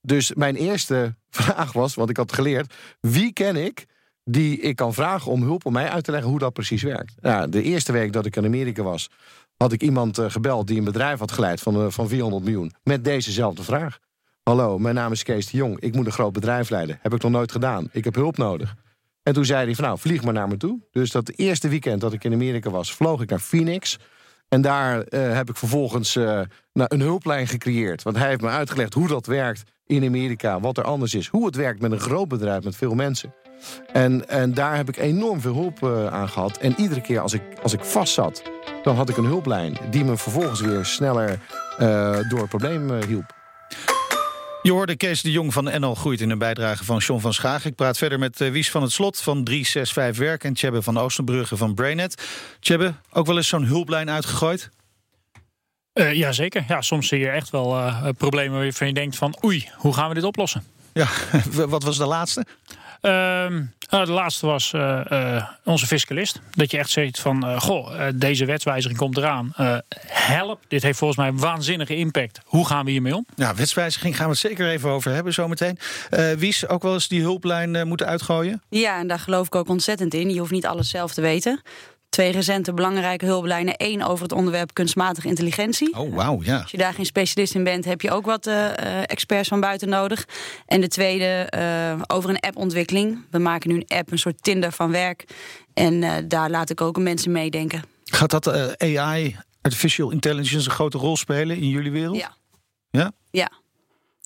dus 0.00 0.34
mijn 0.34 0.56
eerste 0.56 1.14
vraag 1.30 1.72
was, 1.72 1.94
want 1.94 2.10
ik 2.10 2.16
had 2.16 2.32
geleerd, 2.32 2.74
wie 3.00 3.32
ken 3.32 3.56
ik 3.56 3.86
die 4.30 4.60
ik 4.60 4.76
kan 4.76 4.94
vragen 4.94 5.32
om 5.32 5.42
hulp 5.42 5.66
om 5.66 5.72
mij 5.72 5.88
uit 5.88 6.04
te 6.04 6.10
leggen 6.10 6.30
hoe 6.30 6.38
dat 6.38 6.52
precies 6.52 6.82
werkt. 6.82 7.14
Nou, 7.20 7.48
de 7.48 7.62
eerste 7.62 7.92
week 7.92 8.12
dat 8.12 8.26
ik 8.26 8.36
in 8.36 8.44
Amerika 8.44 8.82
was, 8.82 9.10
had 9.56 9.72
ik 9.72 9.82
iemand 9.82 10.18
eh, 10.18 10.30
gebeld 10.30 10.66
die 10.66 10.78
een 10.78 10.84
bedrijf 10.84 11.18
had 11.18 11.32
geleid 11.32 11.60
van, 11.60 11.74
eh, 11.74 11.86
van 11.88 12.08
400 12.08 12.44
miljoen 12.44 12.72
met 12.82 13.04
dezezelfde 13.04 13.62
vraag. 13.62 13.98
Hallo, 14.42 14.78
mijn 14.78 14.94
naam 14.94 15.12
is 15.12 15.22
Kees 15.22 15.50
de 15.50 15.56
Jong. 15.56 15.80
Ik 15.80 15.94
moet 15.94 16.06
een 16.06 16.12
groot 16.12 16.32
bedrijf 16.32 16.70
leiden. 16.70 16.98
Heb 17.02 17.14
ik 17.14 17.22
nog 17.22 17.32
nooit 17.32 17.52
gedaan. 17.52 17.88
Ik 17.92 18.04
heb 18.04 18.14
hulp 18.14 18.36
nodig. 18.36 18.74
En 19.22 19.32
toen 19.32 19.44
zei 19.44 19.64
hij 19.64 19.74
van 19.74 19.84
nou, 19.84 19.98
vlieg 19.98 20.22
maar 20.22 20.32
naar 20.32 20.48
me 20.48 20.56
toe. 20.56 20.78
Dus 20.90 21.10
dat 21.10 21.28
eerste 21.28 21.68
weekend 21.68 22.00
dat 22.00 22.12
ik 22.12 22.24
in 22.24 22.32
Amerika 22.32 22.70
was, 22.70 22.94
vloog 22.94 23.22
ik 23.22 23.30
naar 23.30 23.40
Phoenix. 23.40 23.98
En 24.48 24.60
daar 24.60 25.02
eh, 25.02 25.34
heb 25.34 25.48
ik 25.48 25.56
vervolgens 25.56 26.14
nou, 26.14 26.48
een 26.72 27.00
hulplijn 27.00 27.46
gecreëerd. 27.46 28.02
Want 28.02 28.16
hij 28.16 28.28
heeft 28.28 28.40
me 28.40 28.48
uitgelegd 28.48 28.94
hoe 28.94 29.08
dat 29.08 29.26
werkt 29.26 29.62
in 29.86 30.04
Amerika. 30.04 30.60
Wat 30.60 30.78
er 30.78 30.84
anders 30.84 31.14
is. 31.14 31.26
Hoe 31.26 31.46
het 31.46 31.56
werkt 31.56 31.80
met 31.80 31.92
een 31.92 32.00
groot 32.00 32.28
bedrijf 32.28 32.64
met 32.64 32.76
veel 32.76 32.94
mensen. 32.94 33.34
En, 33.92 34.28
en 34.28 34.54
daar 34.54 34.76
heb 34.76 34.88
ik 34.88 34.96
enorm 34.96 35.40
veel 35.40 35.54
hulp 35.54 35.82
eh, 35.82 36.06
aan 36.06 36.28
gehad. 36.28 36.56
En 36.56 36.74
iedere 36.76 37.00
keer 37.00 37.20
als 37.20 37.32
ik, 37.32 37.42
als 37.62 37.72
ik 37.72 37.84
vast 37.84 38.14
zat, 38.14 38.42
dan 38.82 38.96
had 38.96 39.08
ik 39.08 39.16
een 39.16 39.24
hulplijn. 39.24 39.76
Die 39.90 40.04
me 40.04 40.16
vervolgens 40.16 40.60
weer 40.60 40.84
sneller 40.84 41.40
eh, 41.78 42.18
door 42.28 42.38
het 42.38 42.48
probleem 42.48 42.90
eh, 42.90 43.06
hielp. 43.06 43.36
Je 44.62 44.72
hoorde 44.72 44.96
Kees 44.96 45.22
de 45.22 45.30
Jong 45.30 45.52
van 45.52 45.80
NL 45.80 45.94
Groeit 45.94 46.20
in 46.20 46.30
een 46.30 46.38
bijdrage 46.38 46.84
van 46.84 46.98
John 46.98 47.20
van 47.20 47.34
Schagen. 47.34 47.70
Ik 47.70 47.76
praat 47.76 47.98
verder 47.98 48.18
met 48.18 48.38
Wies 48.38 48.70
van 48.70 48.82
het 48.82 48.92
Slot 48.92 49.20
van 49.20 49.44
365 49.44 50.24
Werk... 50.24 50.44
en 50.44 50.54
Tjebbe 50.54 50.82
van 50.82 50.98
Oostenbrugge 50.98 51.56
van 51.56 51.74
Brainet. 51.74 52.22
Tjebbe, 52.60 52.94
ook 53.12 53.26
wel 53.26 53.36
eens 53.36 53.48
zo'n 53.48 53.64
hulplijn 53.64 54.10
uitgegooid? 54.10 54.70
Eh 55.98 56.14
Jazeker. 56.14 56.64
Ja, 56.68 56.80
soms 56.80 57.08
zie 57.08 57.18
je 57.18 57.28
echt 57.28 57.50
wel 57.50 57.76
eh, 57.76 58.08
problemen 58.18 58.58
waarvan 58.58 58.86
je 58.86 58.94
denkt 58.94 59.16
van... 59.16 59.38
oei, 59.44 59.68
hoe 59.76 59.94
gaan 59.94 60.08
we 60.08 60.14
dit 60.14 60.24
oplossen? 60.24 60.64
Ja, 60.92 61.08
wat 61.68 61.82
was 61.82 61.96
de 61.96 62.06
laatste? 62.06 62.46
Ehm, 63.00 63.62
nou, 63.90 64.04
de 64.04 64.12
laatste 64.12 64.46
was 64.46 64.72
eh, 64.72 65.36
eh, 65.36 65.44
onze 65.64 65.86
fiscalist. 65.86 66.40
Dat 66.50 66.70
je 66.70 66.78
echt 66.78 66.90
zegt 66.90 67.20
van, 67.20 67.46
eh, 67.46 67.60
goh, 67.60 68.06
eh, 68.06 68.12
deze 68.14 68.44
wetswijziging 68.44 68.98
komt 68.98 69.16
eraan. 69.16 69.52
Eh, 69.56 69.76
help, 70.06 70.60
dit 70.68 70.82
heeft 70.82 70.98
volgens 70.98 71.18
mij 71.18 71.28
een 71.28 71.38
waanzinnige 71.38 71.96
impact. 71.96 72.40
Hoe 72.44 72.66
gaan 72.66 72.84
we 72.84 72.90
hiermee 72.90 73.16
om? 73.16 73.26
Ja, 73.36 73.54
wetswijziging 73.54 74.16
gaan 74.16 74.24
we 74.24 74.30
het 74.30 74.40
zeker 74.40 74.68
even 74.68 74.90
over 74.90 75.12
hebben 75.12 75.32
zometeen. 75.32 75.78
Eh 76.10 76.32
Wies, 76.32 76.68
ook 76.68 76.82
wel 76.82 76.92
eens 76.94 77.08
die 77.08 77.22
hulplijn 77.22 77.88
moeten 77.88 78.06
uitgooien? 78.06 78.62
Ja, 78.68 78.98
en 78.98 79.06
daar 79.06 79.18
geloof 79.18 79.46
ik 79.46 79.54
ook 79.54 79.68
ontzettend 79.68 80.14
in. 80.14 80.30
Je 80.30 80.38
hoeft 80.38 80.50
niet 80.50 80.66
alles 80.66 80.90
zelf 80.90 81.14
te 81.14 81.20
weten. 81.20 81.62
Twee 82.08 82.32
recente 82.32 82.74
belangrijke 82.74 83.24
hulplijnen. 83.24 83.74
Eén 83.76 84.04
over 84.04 84.22
het 84.22 84.32
onderwerp 84.32 84.74
kunstmatige 84.74 85.28
intelligentie. 85.28 85.98
Oh, 85.98 86.14
wauw, 86.14 86.42
ja. 86.42 86.60
Als 86.60 86.70
je 86.70 86.76
daar 86.76 86.94
geen 86.94 87.06
specialist 87.06 87.54
in 87.54 87.64
bent, 87.64 87.84
heb 87.84 88.00
je 88.00 88.10
ook 88.10 88.26
wat 88.26 88.46
eh, 88.46 88.66
eh, 88.66 89.02
experts 89.06 89.48
van 89.48 89.60
buiten 89.60 89.88
nodig. 89.88 90.26
En 90.66 90.80
de 90.80 90.88
tweede 90.88 91.24
eh, 91.24 92.00
over 92.06 92.30
een 92.30 92.40
appontwikkeling. 92.40 93.24
We 93.30 93.38
maken 93.38 93.70
nu 93.70 93.76
een 93.76 93.98
app, 93.98 94.12
een 94.12 94.18
soort 94.18 94.42
Tinder 94.42 94.72
van 94.72 94.90
werk. 94.90 95.24
En 95.74 96.02
eh, 96.02 96.12
daar 96.24 96.50
laat 96.50 96.70
ik 96.70 96.80
ook 96.80 96.98
mensen 96.98 97.32
meedenken. 97.32 97.82
Gaat 98.04 98.30
dat 98.30 98.78
AI, 98.78 99.36
artificial 99.62 100.10
intelligence, 100.10 100.68
een 100.68 100.74
grote 100.74 100.98
rol 100.98 101.16
spelen 101.16 101.56
in 101.56 101.68
jullie 101.68 101.90
wereld? 101.90 102.16
Ja. 102.16 102.36
Ja? 102.90 103.12
Ja. 103.30 103.50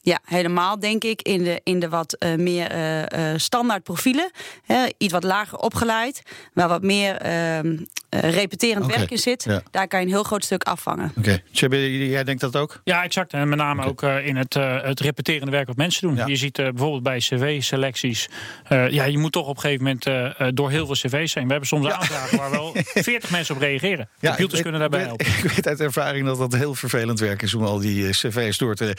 Ja, 0.05 0.19
helemaal 0.25 0.79
denk 0.81 1.05
ik 1.05 1.23
in 1.23 1.43
de, 1.45 1.61
in 1.65 1.79
de 1.81 1.89
wat 1.89 2.13
eh, 2.13 2.35
meer 2.35 2.71
eh, 2.71 3.33
eh, 3.33 3.39
standaard 3.39 3.83
profielen. 3.83 4.31
Hè, 4.63 4.87
iets 4.99 5.13
wat 5.13 5.23
lager 5.25 5.59
opgeleid, 5.59 6.23
waar 6.53 6.69
wat 6.69 6.83
meer 6.83 7.17
ehm, 7.17 7.77
eh, 8.09 8.31
repeterend 8.31 8.87
werk 8.87 9.11
in 9.11 9.19
zit. 9.19 9.45
ja. 9.45 9.63
Daar 9.71 9.89
kan 9.89 10.01
je 10.01 10.07
een 10.07 10.13
heel 10.13 10.23
groot 10.23 10.45
stuk 10.45 10.63
afvangen. 10.63 11.13
Oké. 11.19 11.43
Jij 11.51 12.25
denkt 12.25 12.41
dat 12.41 12.57
ook? 12.57 12.81
Ja, 12.85 13.03
exact. 13.05 13.33
En 13.33 13.49
met 13.49 13.59
name 13.59 13.85
ook 13.85 14.03
eh, 14.03 14.27
in 14.27 14.37
het, 14.37 14.57
eh, 14.57 14.83
het 14.83 15.01
repeterende 15.01 15.51
werk 15.53 15.67
wat 15.67 15.77
mensen 15.77 16.07
doen. 16.09 16.17
Ja. 16.17 16.27
Je 16.27 16.37
ziet 16.37 16.59
eh, 16.59 16.69
bijvoorbeeld 16.69 17.03
bij 17.03 17.19
cv-selecties. 17.19 18.29
eh, 18.65 18.89
ja, 18.91 19.05
je 19.05 19.19
moet 19.19 19.33
toch 19.33 19.47
op 19.47 19.57
een 19.57 19.61
gegeven 19.63 19.85
moment 19.85 20.57
door 20.57 20.71
heel 20.71 20.87
veel 20.87 20.95
cv's 20.95 21.35
heen. 21.35 21.45
We 21.45 21.51
hebben 21.51 21.69
soms 21.69 21.87
aanvragen 21.89 22.39
waar 22.39 22.51
wel 22.51 22.73
40 22.95 23.31
mensen 23.31 23.55
op 23.55 23.61
reageren. 23.61 24.09
Computers 24.21 24.55
ik- 24.55 24.63
kunnen 24.63 24.81
daarbij 24.81 25.01
ik, 25.01 25.07
helpen. 25.07 25.27
Ik 25.27 25.51
weet 25.51 25.67
uit 25.67 25.81
ervaring 25.81 26.27
dat 26.27 26.39
dat 26.39 26.55
heel 26.55 26.75
vervelend 26.75 27.21
werk 27.21 27.43
is 27.43 27.55
om 27.55 27.63
al 27.65 27.79
die 27.79 28.11
cv's 28.11 28.59
door 28.59 28.75
te 28.75 28.95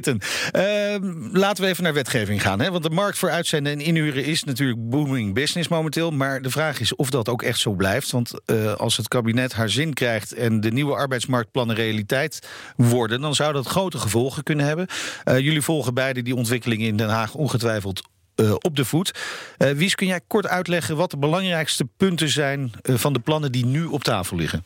Ehm, 0.00 1.12
laten 1.32 1.64
we 1.64 1.70
even 1.70 1.82
naar 1.82 1.94
wetgeving 1.94 2.42
gaan. 2.42 2.60
Hè? 2.60 2.70
Want 2.70 2.82
de 2.82 2.90
markt 2.90 3.18
voor 3.18 3.30
uitzenden 3.30 3.72
en 3.72 3.80
inhuren 3.80 4.24
is 4.24 4.44
natuurlijk 4.44 4.88
booming 4.90 5.34
business 5.34 5.68
momenteel. 5.68 6.10
Maar 6.10 6.42
de 6.42 6.50
vraag 6.50 6.80
is 6.80 6.94
of 6.94 7.10
dat 7.10 7.28
ook 7.28 7.42
echt 7.42 7.58
zo 7.58 7.72
blijft. 7.72 8.10
Want 8.10 8.32
eh, 8.46 8.72
als 8.74 8.96
het 8.96 9.08
kabinet 9.08 9.52
haar 9.52 9.70
zin 9.70 9.94
krijgt 9.94 10.32
en 10.32 10.60
de 10.60 10.70
nieuwe 10.70 10.94
arbeidsmarktplannen 10.94 11.76
realiteit 11.76 12.48
worden, 12.76 13.20
dan 13.20 13.34
zou 13.34 13.52
dat 13.52 13.66
grote 13.66 13.98
gevolgen 13.98 14.42
kunnen 14.42 14.66
hebben. 14.66 14.86
Eh, 15.24 15.38
jullie 15.38 15.62
volgen 15.62 15.94
beide 15.94 16.22
die 16.22 16.36
ontwikkelingen 16.36 16.86
in 16.86 16.96
Den 16.96 17.08
Haag 17.08 17.34
ongetwijfeld 17.34 18.02
eh, 18.34 18.54
op 18.58 18.76
de 18.76 18.84
voet. 18.84 19.18
Eh 19.56 19.70
Wies, 19.70 19.94
kun 19.94 20.06
jij 20.06 20.20
kort 20.26 20.46
uitleggen 20.46 20.96
wat 20.96 21.10
de 21.10 21.16
belangrijkste 21.16 21.88
punten 21.96 22.28
zijn 22.28 22.72
van 22.82 23.12
de 23.12 23.20
plannen 23.20 23.52
die 23.52 23.66
nu 23.66 23.84
op 23.84 24.04
tafel 24.04 24.36
liggen? 24.36 24.64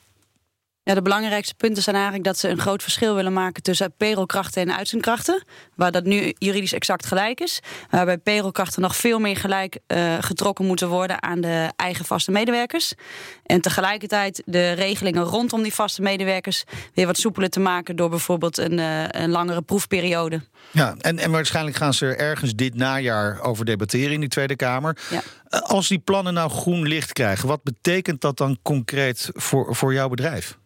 Ja, 0.89 0.95
de 0.95 1.03
belangrijkste 1.03 1.55
punten 1.55 1.83
zijn 1.83 1.97
eigenlijk 1.97 2.25
dat 2.25 2.39
ze 2.39 2.49
een 2.49 2.59
groot 2.59 2.83
verschil 2.83 3.15
willen 3.15 3.33
maken 3.33 3.63
tussen 3.63 3.93
payrollkrachten 3.97 4.63
en 4.63 4.77
uitzendkrachten. 4.77 5.43
Waar 5.75 5.93
dat 5.93 6.05
nu 6.05 6.35
juridisch 6.39 6.73
exact 6.73 7.07
gelijk 7.07 7.41
is. 7.41 7.61
Waarbij 7.91 8.19
payrollkrachten 8.19 8.83
nog 8.83 8.97
veel 8.97 9.19
meer 9.19 9.37
gelijk 9.37 9.79
eh, 9.87 10.15
getrokken 10.21 10.67
moeten 10.67 10.89
worden 10.89 11.23
aan 11.23 11.41
de 11.41 11.73
eigen 11.77 12.05
vaste 12.05 12.31
medewerkers. 12.31 12.95
En 13.43 13.61
tegelijkertijd 13.61 14.43
de 14.45 14.73
regelingen 14.73 15.23
rondom 15.23 15.63
die 15.63 15.75
vaste 15.75 16.03
medewerkers 16.03 16.65
weer 16.95 17.07
wat 17.07 17.19
soepeler 17.19 17.51
te 17.51 17.61
maken 17.61 17.97
door 17.97 18.09
bijvoorbeeld 18.09 18.59
een, 18.59 18.79
eh, 18.79 19.05
een 19.09 19.31
langere 19.31 19.63
proefperiode. 19.63 20.41
Ja, 20.71 20.95
en, 20.99 21.19
en 21.19 21.31
waarschijnlijk 21.31 21.77
gaan 21.77 21.95
ze 21.95 22.07
er 22.07 22.19
ergens 22.19 22.55
dit 22.55 22.75
najaar 22.75 23.41
over 23.41 23.65
debatteren 23.65 24.13
in 24.13 24.21
die 24.21 24.29
Tweede 24.29 24.57
Kamer. 24.57 24.97
Ja. 25.11 25.23
Eh, 25.49 25.61
Als 25.61 25.89
die 25.89 25.99
plannen 25.99 26.35
nou 26.35 26.51
groen 26.51 26.87
licht 26.89 27.13
krijgen, 27.13 27.49
wat 27.49 27.63
betekent 27.63 28.21
dat 28.21 28.37
dan 28.37 28.59
concreet 28.63 29.31
voor, 29.33 29.77
voor 29.77 29.93
jouw 29.93 30.09
bedrijf? 30.09 30.59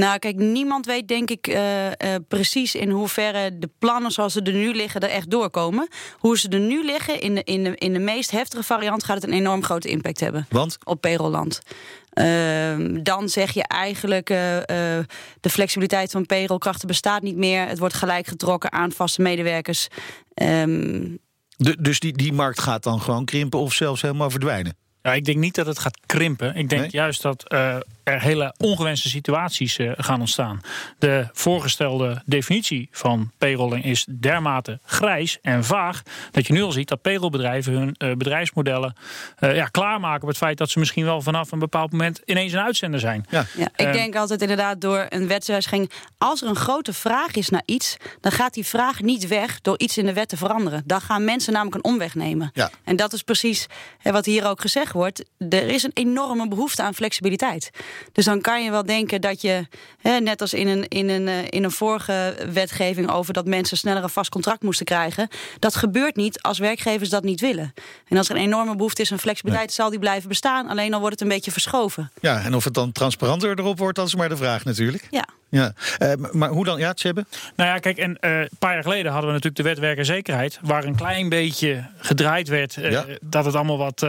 Nou, 0.00 0.18
kijk, 0.18 0.36
niemand 0.36 0.86
weet 0.86 1.08
denk 1.08 1.30
ik 1.30 1.46
eh, 1.46 1.86
eh, 1.86 2.20
precies 2.28 2.74
in 2.74 2.90
hoeverre 2.90 3.58
de 3.58 3.70
plannen 3.78 4.10
zoals 4.10 4.32
ze 4.32 4.42
er 4.42 4.52
nu 4.52 4.74
liggen 4.74 5.00
er 5.00 5.08
echt 5.08 5.30
doorkomen. 5.30 5.88
Hoe 6.18 6.38
ze 6.38 6.48
er 6.48 6.60
nu 6.60 6.84
liggen, 6.84 7.20
in 7.20 7.34
de, 7.34 7.42
in 7.44 7.64
de, 7.64 7.76
in 7.76 7.92
de 7.92 7.98
meest 7.98 8.30
heftige 8.30 8.62
variant 8.62 9.04
gaat 9.04 9.14
het 9.14 9.24
een 9.24 9.32
enorm 9.32 9.62
grote 9.64 9.88
impact 9.88 10.20
hebben 10.20 10.46
Want? 10.50 10.78
op 10.84 11.00
payrollland. 11.00 11.60
Ehm, 12.12 13.02
dan 13.02 13.28
zeg 13.28 13.52
je 13.52 13.62
eigenlijk 13.62 14.30
eh, 14.30 14.56
eh, 14.98 15.04
de 15.40 15.50
flexibiliteit 15.50 16.10
van 16.10 16.26
payrollkrachten 16.26 16.88
bestaat 16.88 17.22
niet 17.22 17.36
meer. 17.36 17.66
Het 17.68 17.78
wordt 17.78 17.94
gelijk 17.94 18.26
getrokken 18.26 18.72
aan 18.72 18.92
vaste 18.92 19.22
medewerkers. 19.22 19.88
Ehm, 20.34 21.08
De, 21.56 21.76
dus 21.80 22.00
die, 22.00 22.12
die 22.12 22.32
markt 22.32 22.60
gaat 22.60 22.82
dan 22.82 23.00
gewoon 23.00 23.24
krimpen 23.24 23.58
of 23.58 23.72
zelfs 23.72 24.02
helemaal 24.02 24.30
verdwijnen? 24.30 24.76
Ja, 25.02 25.12
ik 25.14 25.24
denk 25.24 25.38
niet 25.38 25.54
dat 25.54 25.66
het 25.66 25.78
gaat 25.78 25.98
krimpen. 26.06 26.54
Ik 26.56 26.68
denk 26.68 26.80
Nee? 26.82 26.90
juist 26.90 27.22
dat 27.22 27.48
eh, 27.48 27.76
er 28.04 28.20
hele 28.20 28.54
ongewenste 28.56 29.08
situaties 29.08 29.76
eh, 29.78 29.92
gaan 29.96 30.20
ontstaan. 30.20 30.60
De 30.98 31.28
voorgestelde 31.32 32.22
definitie 32.26 32.88
van 32.90 33.30
payrolling 33.38 33.84
is 33.84 34.06
dermate 34.18 34.78
grijs 34.84 35.38
en 35.42 35.64
vaag... 35.64 36.02
dat 36.30 36.46
je 36.46 36.52
nu 36.52 36.62
al 36.62 36.72
ziet 36.72 36.88
dat 36.88 37.02
payrollbedrijven 37.02 37.72
hun 37.72 37.94
eh, 37.96 38.12
bedrijfsmodellen 38.12 38.94
eh, 39.38 39.56
ja, 39.56 39.64
klaarmaken... 39.64 40.22
op 40.22 40.28
het 40.28 40.36
feit 40.36 40.58
dat 40.58 40.70
ze 40.70 40.78
misschien 40.78 41.04
wel 41.04 41.22
vanaf 41.22 41.52
een 41.52 41.58
bepaald 41.58 41.92
moment 41.92 42.20
ineens 42.24 42.52
een 42.52 42.60
uitzender 42.60 43.00
zijn. 43.00 43.26
Ja. 43.30 43.46
Ja, 43.56 43.66
ik 43.66 43.86
Ehm. 43.86 43.92
denk 43.92 44.16
altijd 44.16 44.40
inderdaad 44.42 44.80
door 44.80 45.06
een 45.08 45.28
wetswijziging. 45.28 45.90
Als 46.18 46.42
er 46.42 46.48
een 46.48 46.56
grote 46.56 46.92
vraag 46.92 47.34
is 47.34 47.48
naar 47.48 47.62
iets, 47.64 47.96
dan 48.20 48.32
gaat 48.32 48.54
die 48.54 48.66
vraag 48.66 49.00
niet 49.00 49.26
weg 49.28 49.60
door 49.60 49.78
iets 49.78 49.98
in 49.98 50.06
de 50.06 50.12
wet 50.12 50.28
te 50.28 50.36
veranderen. 50.36 50.82
Dan 50.86 51.00
gaan 51.00 51.24
mensen 51.24 51.52
namelijk 51.52 51.76
een 51.76 51.90
omweg 51.92 52.14
nemen. 52.14 52.50
Ja. 52.54 52.70
En 52.84 52.96
dat 52.96 53.12
is 53.12 53.22
precies 53.22 53.66
hè, 53.98 54.12
wat 54.12 54.24
hier 54.24 54.46
ook 54.46 54.60
gezegd 54.60 54.92
wordt. 54.92 55.24
Er 55.48 55.68
is 55.68 55.82
een 55.82 55.90
enorme 55.94 56.48
behoefte 56.48 56.82
aan 56.82 56.94
flexibiliteit. 56.94 57.70
Dus 58.12 58.24
dan 58.24 58.40
kan 58.40 58.64
je 58.64 58.70
wel 58.70 58.84
denken 58.86 59.20
dat 59.20 59.40
je, 59.40 59.66
hè, 59.98 60.20
net 60.20 60.40
als 60.40 60.54
in 60.54 60.66
een, 60.66 60.88
in, 60.88 61.08
een, 61.08 61.28
eh, 61.28 61.44
in 61.50 61.64
een 61.64 61.70
vorige 61.70 62.36
wetgeving 62.52 63.10
over 63.10 63.32
dat 63.32 63.46
mensen 63.46 63.76
sneller 63.76 64.02
een 64.02 64.08
vast 64.08 64.30
contract 64.30 64.62
moesten 64.62 64.86
krijgen. 64.86 65.28
Dat 65.58 65.74
gebeurt 65.74 66.16
niet 66.16 66.42
als 66.42 66.58
werkgevers 66.58 67.08
dat 67.08 67.22
niet 67.22 67.40
willen. 67.40 67.74
En 68.08 68.16
als 68.16 68.28
er 68.28 68.36
een 68.36 68.42
enorme 68.42 68.76
behoefte 68.76 69.02
is 69.02 69.12
aan 69.12 69.18
flexibiliteit, 69.18 69.72
zal 69.72 69.90
die 69.90 69.98
blijven 69.98 70.28
bestaan. 70.28 70.68
Alleen 70.68 70.90
dan 70.90 71.00
wordt 71.00 71.14
het 71.18 71.28
een 71.28 71.34
beetje 71.34 71.50
verschoven. 71.50 72.10
Ja, 72.20 72.42
en 72.44 72.54
of 72.54 72.64
het 72.64 72.74
dan 72.74 72.92
transparanter 72.92 73.58
erop 73.58 73.78
wordt, 73.78 73.96
dat 73.96 74.06
is 74.06 74.14
maar 74.14 74.28
de 74.28 74.36
vraag 74.36 74.64
natuurlijk. 74.64 75.06
Ja. 75.10 75.24
Ja. 75.54 75.72
Eh, 75.98 76.12
maar 76.32 76.48
hoe 76.48 76.64
dan? 76.64 76.78
Ja, 76.78 76.92
Tjebbe? 76.92 77.24
Nou 77.56 77.70
ja, 77.70 77.78
kijk, 77.78 77.98
en 77.98 78.18
eh, 78.20 78.38
een 78.40 78.48
paar 78.58 78.72
jaar 78.74 78.82
geleden 78.82 79.12
hadden 79.12 79.26
we 79.30 79.34
natuurlijk 79.36 79.56
de 79.62 79.68
wet 79.68 79.78
werkerzekerheid... 79.78 80.58
waar 80.62 80.84
een 80.84 80.94
klein 80.96 81.28
beetje 81.28 81.84
gedraaid 81.98 82.48
werd 82.48 82.76
eh, 82.76 82.90
Ja. 82.90 83.04
dat 83.20 83.44
het 83.44 83.54
allemaal 83.54 83.78
wat 83.78 84.06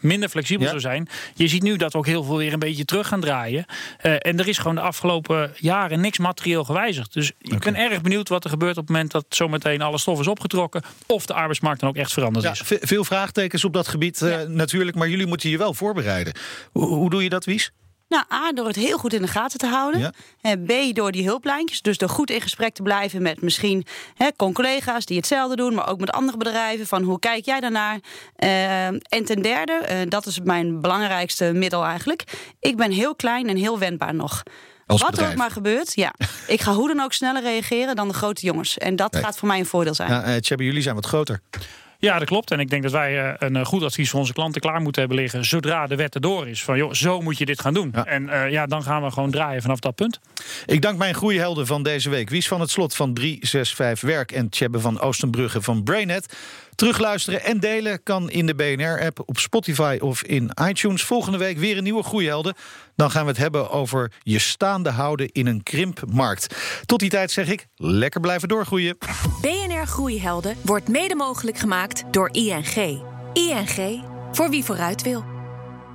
minder 0.00 0.28
flexibel 0.28 0.62
Ja. 0.64 0.68
zou 0.68 0.80
zijn. 0.80 1.08
Je 1.34 1.48
ziet 1.48 1.62
nu 1.62 1.76
dat 1.76 1.92
we 1.92 1.98
ook 1.98 2.06
heel 2.06 2.22
veel 2.24 2.36
weer 2.36 2.52
een 2.52 2.58
beetje 2.58 2.84
terug 2.84 3.08
gaan 3.08 3.20
draaien. 3.20 3.64
En 4.00 4.38
er 4.38 4.48
is 4.48 4.58
gewoon 4.58 4.74
de 4.74 4.80
afgelopen 4.80 5.52
jaren 5.56 6.00
niks 6.00 6.18
materieel 6.18 6.64
gewijzigd. 6.64 7.12
Dus 7.12 7.32
ik 7.38 7.58
ben 7.58 7.74
erg 7.76 8.00
benieuwd 8.00 8.28
wat 8.28 8.44
er 8.44 8.50
gebeurt 8.50 8.76
op 8.76 8.82
het 8.86 8.90
moment 8.92 9.10
dat 9.10 9.24
zometeen 9.28 9.82
alle 9.82 9.98
stof 9.98 10.20
is 10.20 10.26
opgetrokken... 10.28 10.82
of 11.06 11.26
de 11.26 11.34
arbeidsmarkt 11.34 11.80
dan 11.80 11.88
ook 11.88 11.96
echt 11.96 12.12
veranderd 12.12 12.44
Ja, 12.44 12.50
is. 12.50 12.60
ve- 12.60 12.78
veel 12.80 13.04
vraagtekens 13.04 13.64
op 13.64 13.72
dat 13.72 13.88
gebied 13.88 14.20
natuurlijk, 14.48 14.96
maar 14.96 15.08
jullie 15.08 15.26
moeten 15.26 15.50
je 15.50 15.58
wel 15.58 15.74
voorbereiden. 15.74 16.32
Hoe, 16.72 16.86
hoe 16.86 17.10
doe 17.10 17.22
je 17.22 17.28
dat, 17.28 17.44
Wies? 17.44 17.70
Nou, 18.08 18.24
A, 18.32 18.52
door 18.52 18.66
het 18.66 18.76
heel 18.76 18.98
goed 18.98 19.12
in 19.12 19.22
de 19.22 19.28
gaten 19.28 19.58
te 19.58 19.66
houden. 19.66 20.00
Ja. 20.00 20.12
En 20.40 20.64
B, 20.64 20.94
door 20.94 21.12
die 21.12 21.24
hulplijntjes. 21.24 21.82
Dus 21.82 21.98
door 21.98 22.08
goed 22.08 22.30
in 22.30 22.40
gesprek 22.40 22.74
te 22.74 22.82
blijven 22.82 23.22
met 23.22 23.42
misschien 23.42 23.86
hè, 24.14 24.28
collega's 24.52 25.04
die 25.04 25.16
hetzelfde 25.16 25.56
doen, 25.56 25.74
maar 25.74 25.88
ook 25.88 26.00
met 26.00 26.10
andere 26.12 26.38
bedrijven. 26.38 26.86
Van 26.86 27.02
hoe 27.02 27.18
kijk 27.18 27.44
jij 27.44 27.60
daarnaar? 27.60 27.98
Eh, 28.36 28.86
en 28.86 29.24
ten 29.24 29.42
derde, 29.42 29.72
eh, 29.72 29.96
dat 30.08 30.26
is 30.26 30.40
mijn 30.40 30.80
belangrijkste 30.80 31.52
middel 31.52 31.84
eigenlijk. 31.84 32.24
Ik 32.60 32.76
ben 32.76 32.90
heel 32.90 33.14
klein 33.14 33.48
en 33.48 33.56
heel 33.56 33.78
wendbaar 33.78 34.14
nog. 34.14 34.42
Als 34.86 35.02
Wat 35.02 35.18
er 35.18 35.28
ook 35.28 35.34
maar 35.36 35.50
gebeurt, 35.50 35.94
ja. 35.94 36.14
Ik 36.46 36.60
ga 36.60 36.72
hoe 36.72 36.88
dan 36.88 37.00
ook 37.00 37.12
sneller 37.12 37.42
reageren 37.42 37.96
dan 37.96 38.08
de 38.08 38.14
grote 38.14 38.46
jongens. 38.46 38.78
En 38.78 38.96
dat 38.96 39.12
Nee. 39.12 39.22
gaat 39.22 39.38
voor 39.38 39.48
mij 39.48 39.58
een 39.58 39.66
voordeel 39.66 39.94
zijn. 39.94 40.10
Ja, 40.10 40.22
eh, 40.22 40.36
jullie 40.56 40.82
zijn 40.82 40.94
wat 40.94 41.06
groter. 41.06 41.40
Ja, 42.00 42.18
dat 42.18 42.28
klopt. 42.28 42.50
En 42.50 42.60
ik 42.60 42.70
denk 42.70 42.82
dat 42.82 42.92
wij 42.92 43.18
eh, 43.18 43.34
een 43.38 43.56
eh, 43.56 43.64
goed 43.64 43.82
advies 43.82 44.10
voor 44.10 44.20
onze 44.20 44.32
klanten 44.32 44.60
klaar 44.60 44.80
moeten 44.80 45.00
hebben 45.00 45.20
liggen... 45.20 45.44
zodra 45.44 45.86
de 45.86 45.96
wet 45.96 46.14
erdoor 46.14 46.48
is. 46.48 46.62
Van 46.62 46.76
joh, 46.76 46.92
zo 46.92 47.20
moet 47.20 47.38
je 47.38 47.44
dit 47.44 47.60
gaan 47.60 47.74
doen. 47.74 47.90
Ja. 47.94 48.04
En 48.04 48.28
eh, 48.28 48.50
ja, 48.50 48.66
dan 48.66 48.82
gaan 48.82 49.02
we 49.02 49.10
gewoon 49.10 49.30
draaien 49.30 49.62
vanaf 49.62 49.78
dat 49.78 49.94
punt. 49.94 50.20
Ik 50.66 50.82
dank 50.82 50.98
mijn 50.98 51.14
groeihelden 51.14 51.66
van 51.66 51.82
deze 51.82 52.10
week. 52.10 52.30
Wies 52.30 52.48
van 52.48 52.60
het 52.60 52.70
Slot 52.70 52.94
van 52.94 53.14
365 53.14 54.08
Werk 54.08 54.32
en 54.32 54.48
Tjebbe 54.48 54.80
van 54.80 55.00
Oostenbrugge 55.00 55.62
van 55.62 55.82
Brainet. 55.82 56.36
Terugluisteren 56.78 57.42
en 57.42 57.60
delen 57.60 58.02
kan 58.02 58.30
in 58.30 58.46
de 58.46 58.54
BNR-app, 58.54 59.22
op 59.24 59.38
Spotify 59.38 59.98
of 60.00 60.22
in 60.22 60.50
iTunes. 60.68 61.02
Volgende 61.02 61.38
week 61.38 61.58
weer 61.58 61.76
een 61.76 61.82
nieuwe 61.82 62.02
groeihelden. 62.02 62.54
Dan 62.96 63.10
gaan 63.10 63.22
we 63.22 63.28
het 63.28 63.38
hebben 63.38 63.70
over 63.70 64.12
je 64.22 64.38
staande 64.38 64.90
houden 64.90 65.28
in 65.32 65.46
een 65.46 65.62
krimpmarkt. 65.62 66.56
Tot 66.86 66.98
die 66.98 67.10
tijd 67.10 67.30
zeg 67.30 67.48
ik, 67.48 67.66
lekker 67.76 68.20
blijven 68.20 68.48
doorgroeien. 68.48 68.98
BNR 69.40 69.86
Groeihelden 69.86 70.56
wordt 70.62 70.88
mede 70.88 71.14
mogelijk 71.14 71.58
gemaakt 71.58 72.04
door 72.10 72.28
ING. 72.32 73.02
ING, 73.32 74.04
voor 74.32 74.50
wie 74.50 74.64
vooruit 74.64 75.02
wil. 75.02 75.37